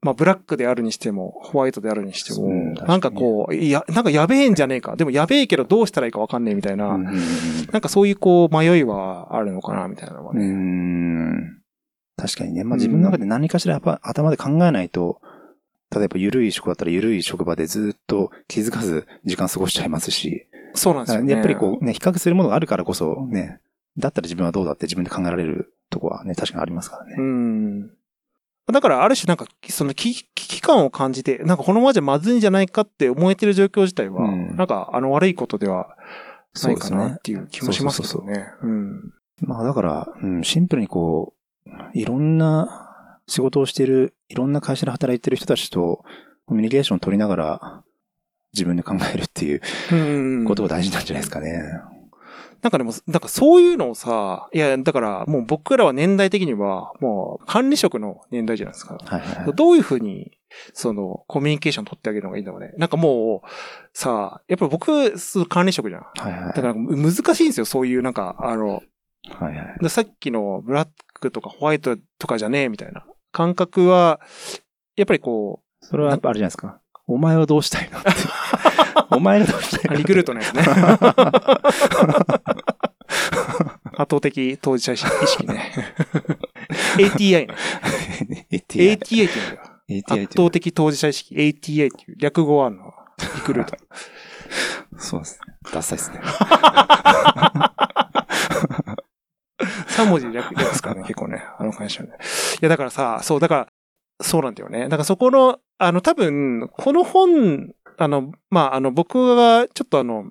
[0.00, 4.94] まあブラックであるにしても、ホワイトであるにしてもうん、なんかこう、いや、なんかやべえんじゃねえか。
[4.96, 10.48] でもやべえけどどうしたらいいかわかんねえみたいな、なんかそういうこう迷いはあるのかなみたいなのはうんうね。
[10.52, 11.58] ん。
[12.16, 12.64] 確かにね。
[12.64, 15.20] まあ自分の中で何かしらやっぱ頭で考えないと、
[15.94, 21.32] 例えば緩い職だったら緩い職場でずっと気づかず時間過ごしちゃいますし、そうなんですよね。
[21.32, 23.60] やっぱりこうね、比較するものがあるからこそね、
[23.96, 27.16] だったら自分はどうだって自分で考えられるとこはね、確かにありますからね。
[27.18, 27.90] うん。
[28.72, 35.96] だから、ある種なんか、その危危機感を感じて、なんかこのままじゃまずいんじゃないかって思えてる状況自体は、うんなんか、あの悪いことでは
[36.62, 37.18] ないかなっ。
[37.22, 38.46] ていう気もしますけどね。
[38.62, 39.12] うん。
[39.40, 41.34] まあだから、うん、シンプルにこ
[41.66, 46.04] う、いろんな仕事をしている、いろんな会社で働いてる人たちと
[46.46, 47.82] コミュニケーションを取りながら
[48.52, 49.60] 自分で考えるっていう
[49.92, 49.94] う
[50.42, 50.44] ん。
[50.44, 51.62] ことが大事なんじゃないですかね。
[52.62, 58.98] なんかでも、なんかそういうのをさ、いや、だからもう僕らは年代的には、もう管理職の年代じゃないですか。
[59.04, 59.54] はいはいはい。
[59.54, 60.32] どういうふうに、
[60.72, 62.72] その、コミュニケーション取ってあげるのがいいんだろうね。
[62.78, 63.48] なんかもう、
[63.92, 65.14] さ、やっぱり僕、
[65.48, 66.02] 管理職じゃん。
[66.02, 66.52] はいはい。
[66.54, 68.82] だから難しいんですよ、そういうなんか、あの、
[69.28, 69.78] はいはい。
[69.80, 74.20] でさっきのブラックとかホワイトとかじゃねえみたいな感覚は、
[74.96, 76.80] やっぱりこう、それはやっぱあれじゃないですか。
[77.08, 78.10] お前はどうしたいのって。
[79.10, 80.62] お前がどうしたいのリクルートのやつね。
[83.96, 85.72] 圧倒的当事者意識ね。
[86.98, 88.46] ATI ね。
[88.52, 88.94] ATI。
[88.94, 89.60] っていうんだよ。
[89.88, 91.34] ATI 圧倒的当事者意識。
[91.34, 92.92] ATA っていう略語あるの。
[93.36, 93.76] リクルート。
[94.98, 95.54] そうですね。
[95.72, 96.20] ダサいですね。
[99.98, 101.42] 3文字で略ですからね、結構ね。
[101.58, 102.10] あの会社ね。
[102.10, 102.12] い
[102.60, 103.67] や、だからさ、そう、だから、
[104.20, 104.84] そうなんだよね。
[104.84, 110.30] だからそこの、あの、多分、この本、あの、まあ、あの、僕がちょっとあの、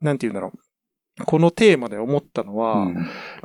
[0.00, 1.24] なんて言うんだろう。
[1.26, 2.94] このテーマで思ったのは、うん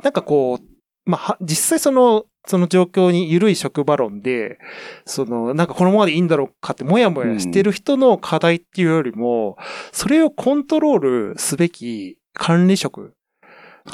[0.02, 4.58] なんかこう、まあ、は実際その、その状況に緩い職場論で、
[5.04, 9.56] その、なんかこのままでいいんだろうかってもやもやしてる人の課題っていうよりも、
[9.92, 10.98] それをコントロー
[11.32, 13.14] ルすべき管理職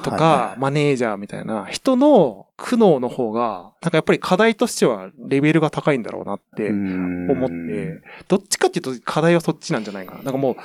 [0.03, 10.23] とはいかは、いマネージャーみたいな人の苦悩の方が、なんかやっぱり課題としてはレベルが高いんだろうなって思思って、どっちかっていうと課題はそっちなんじゃないかな。
[10.23, 10.57] なんかもう、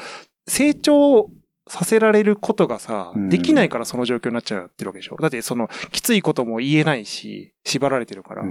[0.48, 1.30] 成長
[1.68, 5.18] させられることがさう、んできないからその状況になっちゃってるわけでしょ。
[5.18, 8.44] だってその、きついことも言えないし、縛られてるから。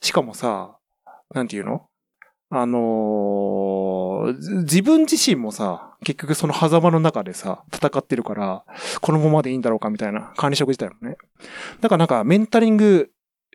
[0.00, 0.76] しかもさ、
[1.32, 1.86] なんていうの？
[2.50, 8.64] あのーず自分自身もさ、結局その狭間の中でさ、戦ってるから、
[9.00, 11.16] このままでいいんだろうかみたいな管理職自体もね。
[11.80, 13.10] だからなんかメンタリング、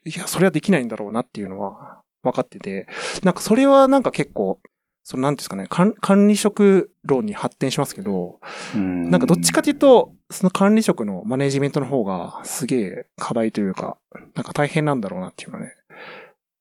[0.05, 2.87] いや、それはできないんだろうなっていうのは分かってて、
[3.23, 4.59] なんかそれはなんか結構、
[5.03, 8.39] そのなんていうんですかね、管管理職論に発展しますけど、
[8.75, 8.81] な
[9.11, 13.97] なんかどっちかというと、その管理職のマネジメントの方がすげえ課題というか、
[14.33, 15.73] なんか大変なんだろうなっていうのはね、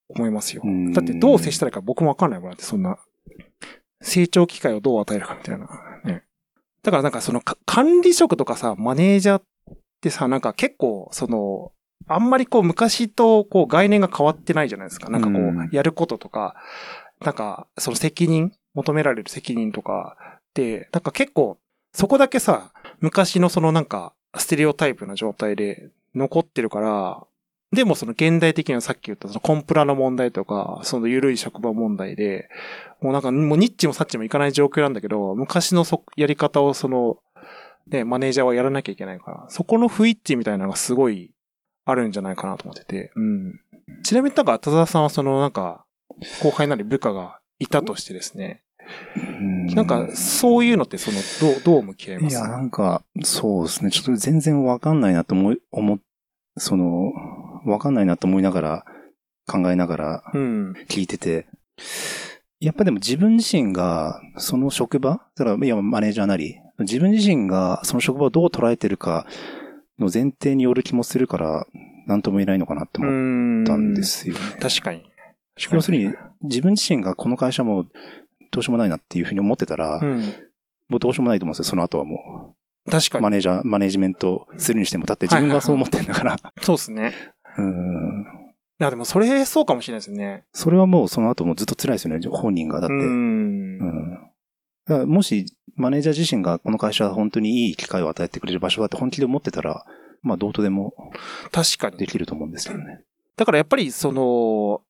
[0.09, 0.93] 思いますようん。
[0.93, 2.97] だってどう接したらいいか僕もわかんないもんだって、そんな、
[4.01, 5.67] 成長機会をどう与えるかみたいな。
[6.05, 6.23] ね。
[6.83, 9.43] だからなんかそのか管理職とかさ、マネージャーっ
[10.01, 11.71] てさ、なんか結構、その、
[12.07, 15.09] あんまりこう昔とこう概念が変わってないじゃないですか。
[15.09, 16.55] なんかこうんう、やることとか、
[17.21, 20.17] なんか、その責任、求められる責任とか
[20.53, 21.57] で、なんか結構、
[21.93, 27.25] そこだけさ、昔のそのなんか、ステレオタイプな状態で残ってるから、
[27.71, 32.49] でもその現代的なさっき言ったそのコンプラの問題とか、その緩い職場問題で、
[33.01, 37.17] もうなんかもうニッチもサッチもいかない状況なんだけど、昔のそやり方をその、
[37.87, 41.31] ね、マネージャーはやらなきゃいけないから、そこの不一致みたいなのがすごい
[41.85, 43.59] あるんじゃないかなと思ってて、うん。
[44.03, 45.85] ちなみになんか、田沢さんはそのなんか、
[46.41, 48.63] 後輩なり部下がいたとしてですね、
[49.75, 52.33] なんか、そういうのってその、どう、どう向き合います？
[52.33, 53.91] いや、なんか、そうですね。
[53.91, 55.99] ちょっと全然わかんないなと思い、思っ、
[56.57, 57.11] その、
[57.65, 58.85] わかんないなと思いながら、
[59.47, 60.73] 考えながらうん。
[60.87, 61.47] 聞いてて、
[62.59, 69.25] やっぱでも自分自身が、その職場だから、いや、マネージャーなり、自分自身がその職場をどう捉えてるか
[69.99, 71.67] の前提による気もするから、
[72.07, 73.11] なんとも言えないのかなって思っ
[73.61, 74.39] んたんですよね。
[74.59, 75.03] 確かに。
[75.71, 77.85] 要するに、自分自身がこの会社も
[78.51, 80.21] どうしようもないなっていうふうに思ってたら、うん。
[80.89, 82.55] もうどうしようもないと思うんですよ、その後はも
[82.87, 82.91] う。
[82.91, 83.23] 確かに。
[83.23, 86.37] マネージャー、マネージメントするにしても、だって自分がそう思ってんだから。
[86.61, 87.13] そうですね。
[87.57, 88.25] うん。
[88.79, 90.43] いや、でもそれ、そうかもしれないですね。
[90.53, 92.81] それはもうその後もずっと辛いですよね、本人が。
[92.81, 92.93] だって。
[92.93, 93.77] ううん。
[93.77, 94.11] ん。
[94.85, 99.85] だからもし、マネージャー自身がこの会社は本当にいい機会を与えてくれる場所だって本気で思ってたら、
[100.21, 100.93] まあ、どうとでも
[101.51, 102.07] 確かにで。
[102.07, 103.01] きると思うんですけどね。
[103.37, 104.81] だからやっぱりその、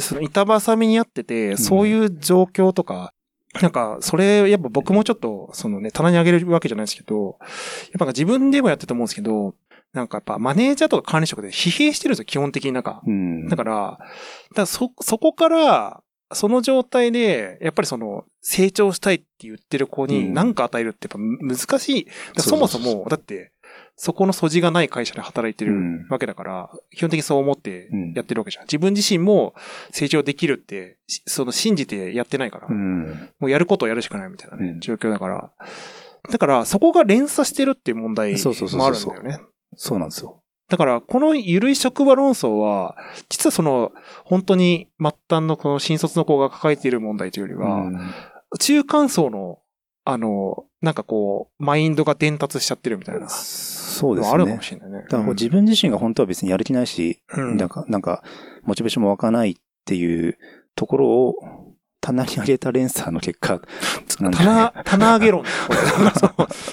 [0.00, 3.12] その板挟みにあってて、そういう状況とか、
[3.60, 9.54] なんか、それ、やっぱ僕もちょっと、そのね、棚に上げるわけじゃないですけど、やっぱ自分でもやってると思うんですけど、
[9.92, 13.02] なんかやっぱマネージャーとか管理職で疲弊してるんですよ、基本的になんか。
[13.06, 13.48] うん。
[13.48, 14.04] だから、だか
[14.62, 16.02] らそ、そこから、
[16.34, 22.04] その状態で、やっぱりその、成長したいって言ってる子にうん何か与えるってやっぱ難しい。
[22.06, 23.52] だからそもそも、だって、
[23.96, 28.64] そこの素地がない会社で働いてるうんわけだから、基本的にそう思ってうんやってるわけじゃん。
[28.64, 29.54] 自分自身も
[29.90, 33.28] 成長できるって、しその信じてやってないから、うん。
[33.38, 35.52] もうやることをやるしかないみたいなね、うん状況だから。
[36.30, 39.44] だから、そこが連鎖してるっていう問題そうそうそうそうもあるんだよね。
[39.76, 40.42] そうなんですよ。
[40.68, 42.96] だから、この緩い職場論争は、
[43.28, 43.92] 実はその、
[44.24, 48.00] 本当に末端のこの新卒の子が抱えている問題というよりは、うん
[48.60, 49.60] 中間層の、
[50.04, 54.62] あの、なんかこう、マインドが伝達しちゃってるみたいなそうですねのあるかも。
[54.62, 54.98] しれないね。
[55.08, 58.22] だから自分自身が本当は別にやる気ないし、うんなんか、なんか、
[58.64, 59.54] モチベーションも湧かないっ
[59.86, 60.36] ていう
[60.74, 61.34] ところを、
[62.02, 63.60] 棚に上げた連鎖の結果、
[64.18, 65.44] 棚、棚上げ論。
[65.44, 65.44] い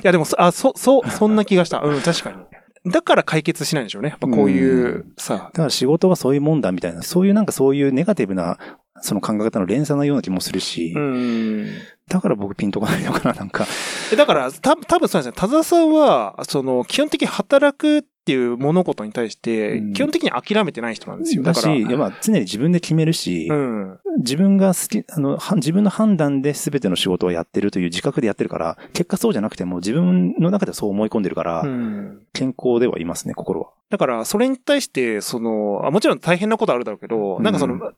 [0.02, 1.82] や、でも、あ、そ、 そう、そんな気がした。
[1.82, 2.38] うん、確かに。
[2.86, 4.10] だから解決しないんでしょうね。
[4.10, 8.58] やっぱこういう、さだ、から仕事はそういうもんだみたいな、そういうなんかそういうネガティブな、
[9.02, 11.68] その考え方の連鎖のような気もするし、うん。
[12.08, 13.66] だから僕ピンとこないのかな、なんか。
[14.12, 15.48] えだから、た、多分そうなんですよ。
[15.48, 21.42] 田沢さんは、その、基本的に働くっていう物事に対してうん、基本的に諦めてない人なんですよ。
[21.42, 24.00] だし、だから、いやまあ常に自分で決めるし、うん。
[24.20, 32.22] 自分が好き、あの、は自分の判断で全ての仕事をやってるという自覚でやってるから、結果そうじゃなくても自分の中ではそう思い込んでるから、うん。
[32.34, 33.70] 健康ではいますね、心は。
[33.90, 37.96] だから、それに対して、その、あもちろん大変なことあるだろうけど、なんかその、うん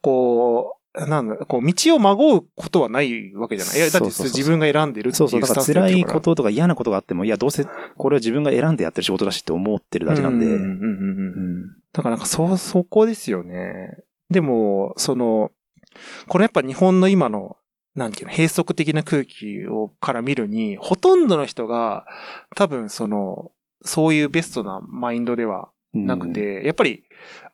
[0.00, 3.76] こう、なんだ、こう、道をまごうことはないわけじゃない。
[3.76, 10.82] いや、だってそうそうそう自分が選んでるっていそうスタンスでやっ辛いてるからこととか嫌なことがあっても、いや、どうせこれは自分が選んでやってる仕事だしって思ってるだけなんで、うんうんうんうんう
[11.64, 11.76] ん。
[11.92, 13.98] だからなんか、そう、そこですよね。
[14.30, 15.50] でも、その、
[16.28, 17.56] これやっぱ日本の今の、
[17.94, 22.06] なんていうの、閉塞的な空気を、から見るに、ほとんどの人が、
[22.54, 27.04] 多分その、そういうベストなマインドではなくて、やっぱり、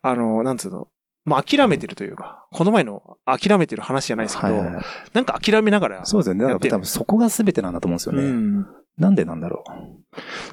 [0.01, 0.87] あの、なんつうの、
[1.25, 6.41] まあ、諦めてるというか、この前の諦めてる話じゃないですけど、はいはいはいなんか諦めながら、そうですよね。
[6.41, 8.23] だから多分そこが全てなんだと思うんですよね。
[8.23, 9.63] うんなんでなんだろ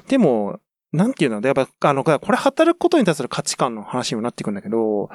[0.07, 0.59] でも、
[0.93, 5.09] なんていうのやっぱ、あの、これ働くことに対する価値観の話にもなってくるんだけど、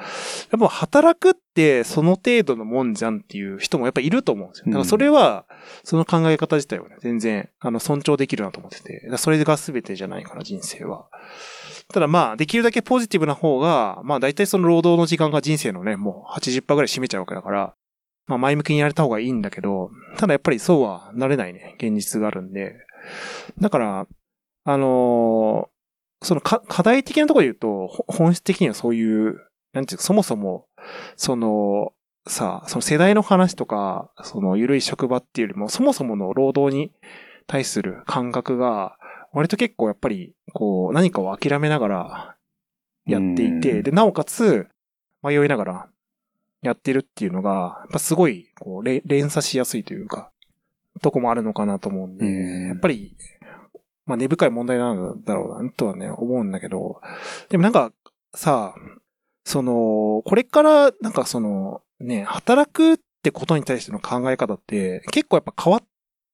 [0.51, 4.65] やっぱ働くってその程度のもんじゃんっていう人もやっぱいると思うんですよ。
[4.67, 5.45] だからそれは、
[5.83, 11.09] その考え方自体はね、全然、あの、尊重できるなと思ってて、それが全てじゃないから、人生は。
[11.93, 17.73] ただまあ、できるだけポジティブな方が、まあ大体その労働の時間が人生のね、もう80%ぐらい占めちゃうわけだから、
[18.27, 22.75] まあ前向きにやれた方がいいんだけど、ただやっぱりそうはなれないね、現実があるんで。
[23.59, 24.07] だから、
[24.65, 25.77] あのー
[26.21, 29.39] その課題的なところで言うと、本質的にはそういう、
[29.73, 30.65] なんていうか、そもそも、
[31.15, 31.93] その、
[32.27, 36.91] さあ、その世代の話とか、その緩い職場っていうよりも、そもそもの労働に
[37.45, 38.96] 対する感覚が、
[39.33, 42.35] 割と結構やっぱり、こう、何かを諦めながら
[43.05, 43.83] やっていて、うん。
[43.83, 44.67] で、なおかつ、
[45.23, 45.89] 迷いながら
[46.61, 50.31] やってるっていうのが、やっぱすごい、こう、れ連鎖しやすいというか、
[51.01, 52.67] とこもあるのかなと思うんで、うん。
[52.67, 53.15] やっぱり、
[54.05, 57.01] まあ根深い問題なんだろうな、とはね、思うんだけど、
[57.49, 57.91] でもなんか、
[58.33, 58.73] さ、
[59.43, 65.83] その、これから、なんかその、ね、働くってことに対しての考え方って、結構やっぱ変わっ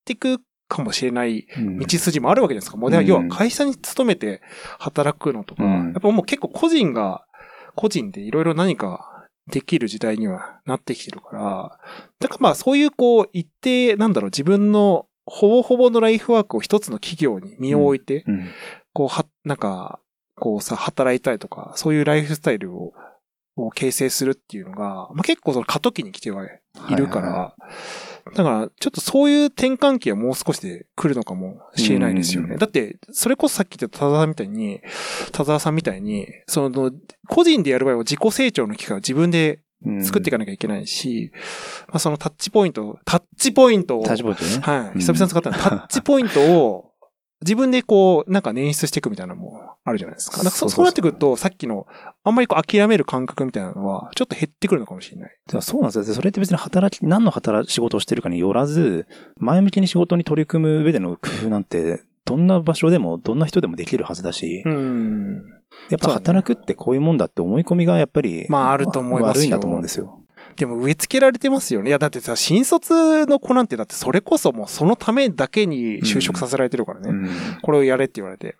[0.04, 0.40] ていく
[0.74, 1.78] かもしれないうん。
[1.78, 2.76] 道筋もあるわけじゃないですか。
[2.76, 4.42] もう、要は会社に勤めて
[4.78, 5.92] 働くのとか、うん。
[5.92, 7.24] やっぱもう結構個人が、
[7.74, 11.78] 個人でいろいろ何かできる時代にはなってきてるから、
[12.20, 18.48] だからまあそういうこう、一定、なんだろう、自分のほぼほぼのライフワークを一つの企業に身を置いて、うん。
[18.92, 20.00] こう、は、なんか、
[20.36, 22.92] こうさ、働いたりとか、そういうライフスタイルを、
[23.56, 27.54] を形成するっていうのが、まあ、結構その過渡期に来てはいるから、はいは
[28.34, 32.54] だから、ちょっとそういう転換期はもう少しで来るのかもしれないですよね。
[32.54, 34.80] うんだって、それこそさっき言った田沢さんみたいに、
[35.32, 36.92] 田沢さんみたいに、その、
[37.28, 41.30] 個人でやる場合は自己成長の機会を自分でうん作っていかなきゃいけないし、
[41.88, 44.58] まあ、そのタッチポイント、タッチポイントを、タッチポイントね。
[44.60, 44.78] はい。
[44.94, 46.93] うん久々に使ったのタッチポイントを
[47.44, 50.38] 自分でこう、なんか捻出していくみたいなのもあるじゃないですか。
[50.38, 51.86] なんかそそうなってくると、さっきの、
[52.24, 55.36] あんまりこう諦める感覚みたいなのは、ちょっと減ってくるのかもしれない。
[55.60, 56.14] そうなんですよ。
[56.14, 65.42] それって別に働き、何の働仕事をしてるかによらず、前向きに仕事に取り組む上での工夫なんて、どんな場所でも、どんな人でもできるはずだし、うん。
[65.90, 70.23] やっぱ働くってこういうもんだって思い込みがやっぱり、まああると思いますよ悪いんだと思うんですよ。
[70.56, 71.88] でも植え付けられてますよね。
[71.88, 77.10] いや、だってさ、新卒の子なんてだってそれこそもうそのためだけに就職させられてるからね。
[77.10, 77.28] うん
[77.62, 78.56] これをやれって言われて。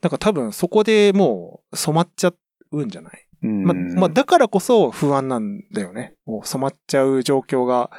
[0.00, 2.32] だから多分そこでもう染まっちゃ
[2.70, 3.12] うんじゃない？
[3.42, 6.14] うんま、まあ、だからこそ不安なんだよね。
[6.26, 7.90] もう染まっちゃう状況が、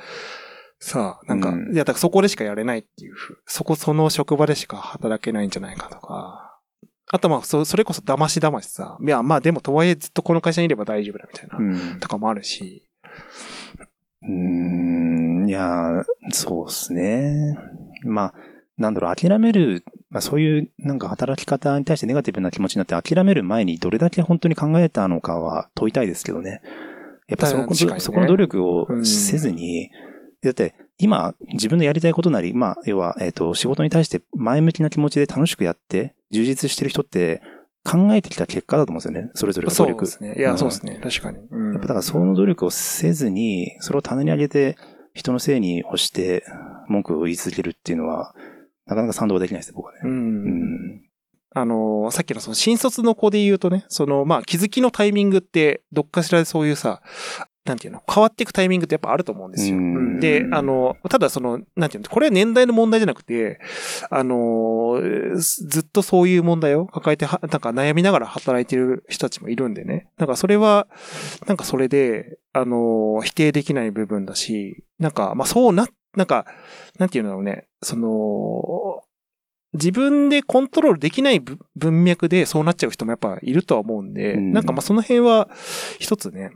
[0.79, 6.59] さあ、なんか、うんいや、だからそこでしかやれないっていうふう、そこ、その職場でしか働けないんじゃないかとか。
[7.11, 8.97] あとまあ、そ、それこそ騙し騙しさ。
[9.01, 12.88] いや、まあでもとはいえずっとこの会社にいれば大丈夫だみたいな、うんとかもあるし。
[14.23, 17.57] うーん、いや、そうですね。
[18.03, 18.33] まあ、
[18.77, 26.61] なんだろう、諦める、まあそういうなんか働き方に対してネガティブな気持ちになって諦める前にどれだけ本当に考えたのかは問いたいですけどね。
[27.27, 29.91] やっぱそこ,、ねそこの努力をうんせずに、
[30.41, 37.41] だって今自分のやりたいことなり、まあ要は、えっ、と仕事に対して前向きな気持ちで楽しくやって充実してる人って
[37.89, 39.31] 考えてきた結果だと思うんですよね。
[39.33, 40.05] それぞれが努力。
[40.05, 40.39] そうですね。
[40.39, 40.99] いや、うんそうですね。
[41.01, 41.39] 確かに。
[41.49, 44.77] うんやっぱだからその努力をせずに、それを棚に上げて、
[45.13, 46.43] 人のせいに押して、
[46.87, 48.35] 文句を言い続けるっていうのは、
[48.85, 49.99] なかなか賛同できないですね、僕はね。
[50.03, 50.07] う。
[50.07, 50.45] うん
[50.97, 51.01] ん。
[51.55, 57.01] あの、さっきのその新卒の子で言うとね、その、まあ、気づきのタイミングって、どっかしらでそういうさ、
[57.69, 59.77] なんていうの、変わっていくタイミングってやっぱあると思うんですよ。
[60.19, 63.59] で、あの、ただその、なんていうの、これは年代の問題じゃなくて、
[64.09, 64.99] あの、
[65.35, 70.07] ずっとそういう問題を抱えては、なんか悩みながら働いてる人たちもいるんでね。
[70.17, 70.87] なんかそれは、
[71.45, 76.47] なんかそれで、あの、否定できない部分だし、なんか、まあそうな、なんか、
[76.97, 79.03] なんていうのだろうね、その、
[79.73, 84.51] 自分でコントロールできないぶ文脈でそうなっちゃう人もやっぱいるとは思うんで、うん。
[84.51, 85.47] なんかまあその辺は
[85.99, 86.51] 一つね、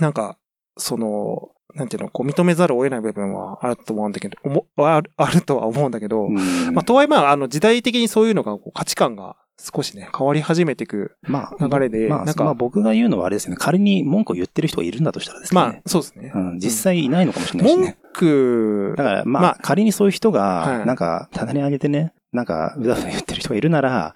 [0.00, 0.38] なんか、
[0.76, 13.56] その、なんていうの、こう認めざるを得ない部分はあると思うんだけど、おもあるあるとは思うんだけど、うんまあとはいえまああの時代的にそういうのがこう価値観が少しね、変わり始めていくまあ、流れで、まあ、なんか、まあ僕が言うのはあれですね。
[13.56, 15.60] 仮に文句を言ってる人がいるんだとしたらですね。
[15.60, 16.32] まあそうですね。
[16.34, 17.96] うん、実際いないのかもしれないし文ね。
[18.12, 24.14] 句だ、から、まあ、まあ仮にそういう人が、はいなんか、棚に上げてね、なんか、うだうだ言ってる人がいるなら、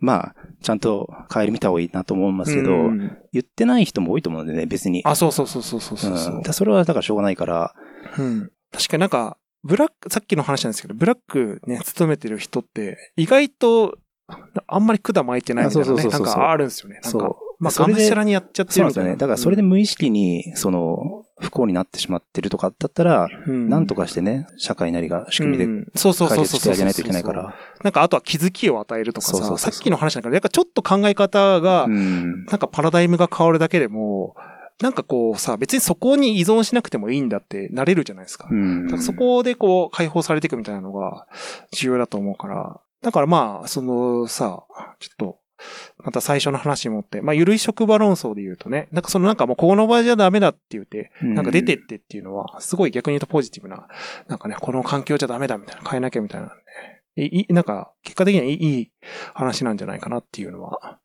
[0.00, 5.02] まあ、ちゃんと帰り見た方がいいなと思いますけど、うん言ってない人も多いと思うんでね、別に。
[5.04, 7.74] あ、そうそうそうそうそうそうそう、うん、だそれはだからしょうがないから、
[8.18, 8.50] うん。
[8.72, 13.98] 確かになんか、ブラック、さっきの話なんですけど、ブラックね、勤めてる人って、意外と、
[14.66, 15.92] あんまり管巻いてないみたいなね。
[15.92, 16.94] あそうそうそうそうなんかあるんですよね。
[16.94, 17.36] なんか、そう。
[17.60, 18.88] まあ、それでがむしゃらにやっちゃってるみたいな。
[18.88, 19.16] そですよね。
[19.16, 26.46] だからそれで無意識に、その、不幸になってしまってるとかだったら、うん、なんとかしてね、社会なりが仕組みでうんそうそうそうそうそう。
[26.46, 27.54] 解決してあげないといけないから。
[27.82, 32.44] なんか、あとは気づきを与えるとかさ、さっきの話なんか、やっぱちょっと考え方が、うん。
[32.44, 34.36] なんかパラダイムが変わるだけでも、
[34.80, 38.44] なんかこうさ、別にそこに依存しなくてもいいんだってなれるじゃないですか。
[38.44, 38.52] か
[38.92, 41.26] らそこでこう解放されていくみたいなのが
[41.72, 42.80] 重要だと思うから。
[43.02, 44.64] だからまあ、そのさ、
[44.98, 45.38] ちょっと、
[45.98, 53.88] また最初の話に持って、まあ、ゆるい職場論争で言うとね、なんかそのなんかもうこの場じゃダメだって言って、なんか出てってっていうのは、すごい逆に言うとポジティブな、
[54.28, 58.90] なんかね、この環境じゃダメだみたいな、変えなきゃみたいなんで、いいなんか、結果的にはいい
[59.34, 60.98] 話なんじゃないかなっていうのは、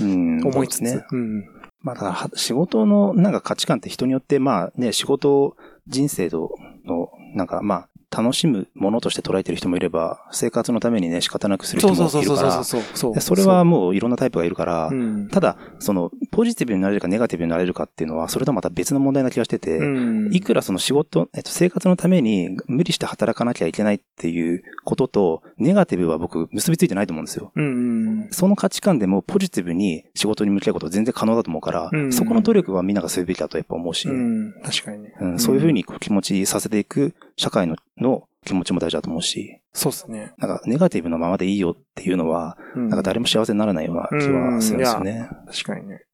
[0.00, 0.82] うん思いつつ。
[0.82, 1.04] ね。
[1.10, 1.44] うん。
[1.80, 6.50] まあ、だ仕事のなんか価値観って人によって、まあね、仕事人生の、
[6.86, 13.14] のなんかまあ、楽しむものとして捉えてる人もいれば、生活のためにね、仕方なくする人もいるから、そうそうそうそう。
[13.14, 27.52] でそれはもういろんなタイプがいるから、うん、ただ、その、ポジティブになれるかネガティブになれるかっていうのは、それとはまた別の問題な気がしてて、うんいくらその仕事、えっと、生活のために無理して働かなきゃいけないっていうことと、ネガティブは僕結びついてないと思うんですよ。
[27.54, 27.68] うんう
[28.26, 28.28] ん。
[28.30, 35.38] その価値観でもポジティブに仕事に向き合うことは全然可能だと思うから、うんそこの努力はみんながするべきだとやっぱ思うし、ううんん、確かにね。
[35.38, 40.32] そういうふうにこう気持ちさせていく社会のの気持ちも大事だと思うし、そうですね。
[40.38, 45.28] なんかネガティブのままでいいよっていうのは、うんなんか誰も幸せにならないような気はするんですよね。
[45.46, 46.04] 確かにね。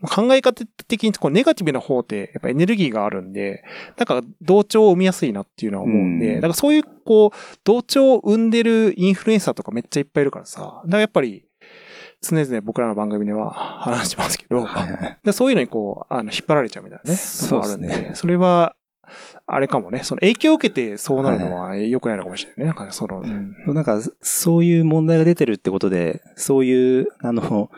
[0.00, 3.64] 考え方的にこうネガティブな方ってやっぱエネルギーがあるんで、
[3.96, 11.44] なんか同調を生みやすいなっていうのは思うんで、うんだからそういうこう同調を生んでるインフルエンサーとかめっちゃいっぱいいるからさ、だからやっぱり
[12.20, 17.16] 常々僕らの番組では話してますけど、はいはいでそういうのにこう、あの、引っ張られちゃうみたいなね。
[17.16, 18.74] そうですねそれは、
[19.46, 22.64] あれかもね、その影響を受けてそうなるのは良くないのかもしれないね。
[22.66, 23.74] なんかねその、うん。
[23.74, 27.70] なんか、そういう問題が出てるってことで、そういう、あの、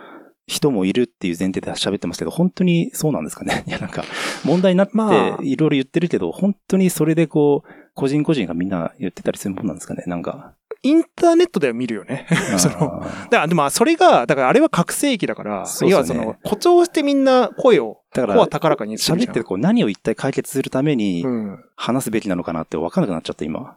[0.47, 3.63] 人もいるっていう前提で喋ってますけど、本当にそうなんですかね？
[3.69, 4.05] いや、なんか、
[4.45, 10.05] 問題になってまあ、いろいろ言ってるけど、本当にそれでこう、個人個人がみんな言ってたりするもんなんですかね？
[10.07, 10.55] なんか。
[10.83, 12.27] インターネットでは見るよね。
[12.59, 21.65] その、だから、でも、それが、だからあれは覚醒器だから、ね要はその、誇張してみんな声を、だから高らかに喋ってこう何を一体解決するためにうん。
[21.77, 23.77] 話すべきなのかなって分からなくなっちゃった、今。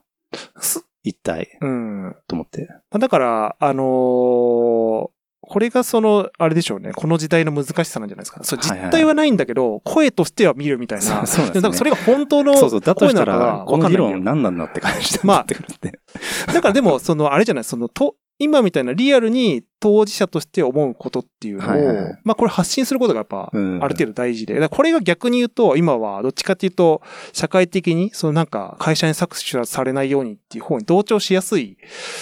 [0.59, 2.15] す一体、うん。
[2.27, 2.69] と思って。
[2.91, 5.09] だから、あのー
[5.53, 6.93] これがその、あれでしょうね。
[6.93, 8.43] この時代の難しさなんじゃないですか。
[8.43, 11.05] そう、はいはい実態はないんだけど、声としては見るみたいな。
[11.05, 15.99] そうですねだからそれが本当のそうそう、だとしたら、声なのかこの議論何なんだって感じでまあなってくるって。
[16.47, 24.67] だからでも、その、あれじゃない、その、と、今みたいなリアルに当事者として思うことっていうのを、はいはいはいまあこれ発信することがやっぱ、うんある程度大事で。
[24.69, 31.77] これが逆に言うと、今はどっちかっていうと、社会的に、そのなんか、会社に搾取されないようにっていう方に同調しやすい、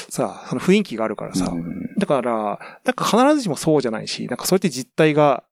[0.09, 1.51] さ、その雰囲気があるからさ。
[1.53, 5.43] うんだから、なんか必ずしもそうじゃないし、なんかそうやって実態が、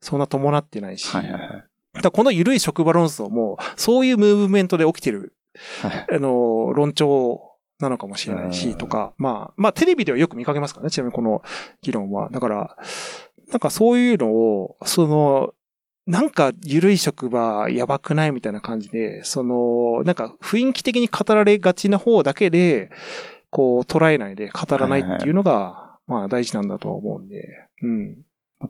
[0.00, 1.08] そんな伴ってないし。
[1.08, 2.02] はいはいはい。
[2.02, 5.34] だこの緩い職場論争も、そういうムーブメントで起きてる
[5.82, 7.47] はいあの、論調
[7.80, 11.42] なのかもしれないうんし、とか、まあ、まあ、テレビではよく見かけますからね、ちなみにこの
[11.80, 12.28] 議論は。
[12.30, 12.76] だから、
[13.50, 15.54] なんかそういうのを、その、
[16.06, 22.90] なんか緩い職場やばくないみたいな感じで、その、なんか雰囲気的に語られがちな方だけで、
[23.50, 28.18] こう捉えないで語らないっていうのが、まあ大事なんだとは思うんで、うん。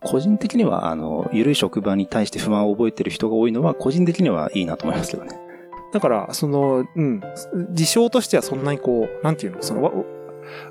[0.01, 5.48] 個人的には、あの、緩い職場に対して不満を覚えてる人が多いのは、個人的にはいいなと思いますけどね。
[5.93, 7.23] だから、その、うん、
[7.73, 9.93] 事象としてはそんなにこう、なんていうの、その、わ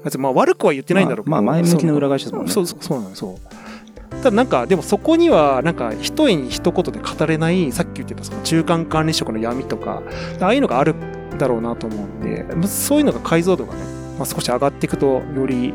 [0.04, 1.32] 別にまあ悪くは言ってないんだろうけど。
[1.32, 2.52] まあ、まあ前向きな裏返しですもんね。
[2.52, 4.18] そうそう、そうなのよ、そう。
[4.24, 10.02] ただなんか、でもそこには、なんか、一重に一言で語れない、さっき言ってたその中間管理職の闇とか、
[10.40, 13.82] ああいうのがあるんだろうなと思うんで、まあそういうのが解像度がね、
[14.18, 15.74] まあ、少し上がっていくと、より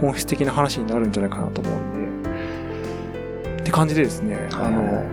[0.00, 5.04] 本質的な話になるんじゃないかなと思うんで、って感じでですね、あの、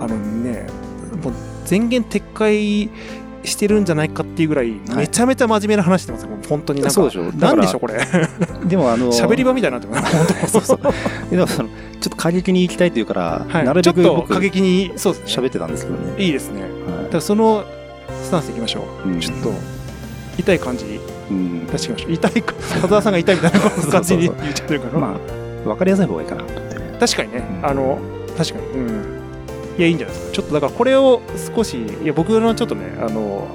[0.00, 0.66] あのね、
[1.22, 1.32] もう
[1.68, 2.90] 前言撤回
[3.44, 6.94] してるんじゃないかっていうぐらい、めちゃめちゃ真面目な話してますよ、本当になんか。
[6.94, 7.32] そうでしょ。
[7.32, 7.98] なんでしょう、これ。
[8.66, 10.78] でも、あの、喋り場みたいになってそうそう。
[11.30, 11.74] でも、その、ちょ
[12.08, 16.14] っと過激に行きたいというから、はい、なるべくちょっと過激に、喋ってたんですけどね。
[16.22, 16.62] いいですね。
[17.04, 17.64] だからその
[18.22, 19.08] スタンスでいきましょう。
[19.08, 19.52] うん、ちょっと、
[20.38, 21.00] 痛い感じ
[21.30, 22.12] うん、出してみましょう。
[22.12, 23.60] 痛い、田沢さんが痛いみたいな
[23.90, 24.98] 感じに言っちゃってるから。
[25.00, 25.16] ま
[25.64, 26.44] あ、わかりやすい方がいいかな
[27.00, 27.98] 確かにね、あの、
[28.36, 28.66] 確かに。
[28.66, 29.13] うん。
[29.78, 30.34] いや、いいんじゃないですか。
[30.34, 31.20] ちょっとだからこれを
[31.54, 33.48] 少し、いや、僕のちょっとね、あの、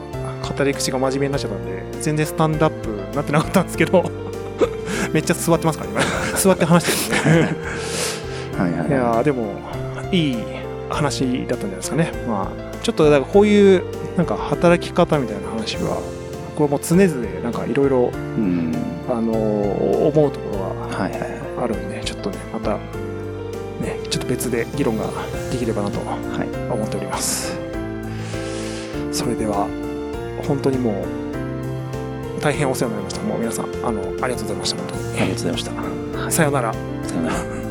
[0.58, 4.04] 語り口が真面目になっちゃったんで、全然スタンドアップになってなかったんですけど、
[5.14, 6.02] めっちゃ座ってますから、今。
[6.38, 7.54] 座って話してるんで。
[8.58, 8.90] はいはい、はい。
[8.90, 9.54] いやでも、
[10.12, 10.38] いい
[10.90, 12.12] 話だったんじゃないですかね。
[12.28, 13.84] まあ、ちょっとだからこういう、
[14.18, 16.02] なんか働き方みたいな話は、
[16.50, 18.12] 僕はもう常々、なんかいろいろ、
[19.10, 22.72] あの、思うところがあるんで、ちょっとね、また、
[23.82, 25.06] ね、ちょっと別で議論が
[25.52, 27.58] できればなと思っております。
[27.58, 29.68] はい、それでは、
[30.48, 33.22] 本当にもう、大変お世話になりました。
[33.24, 34.78] もう皆さん、あの、ありがとうございました。
[34.78, 35.02] 本当に。
[35.02, 36.32] ありがとうございました。
[36.32, 36.74] さようなら。
[36.74, 37.69] さようなら。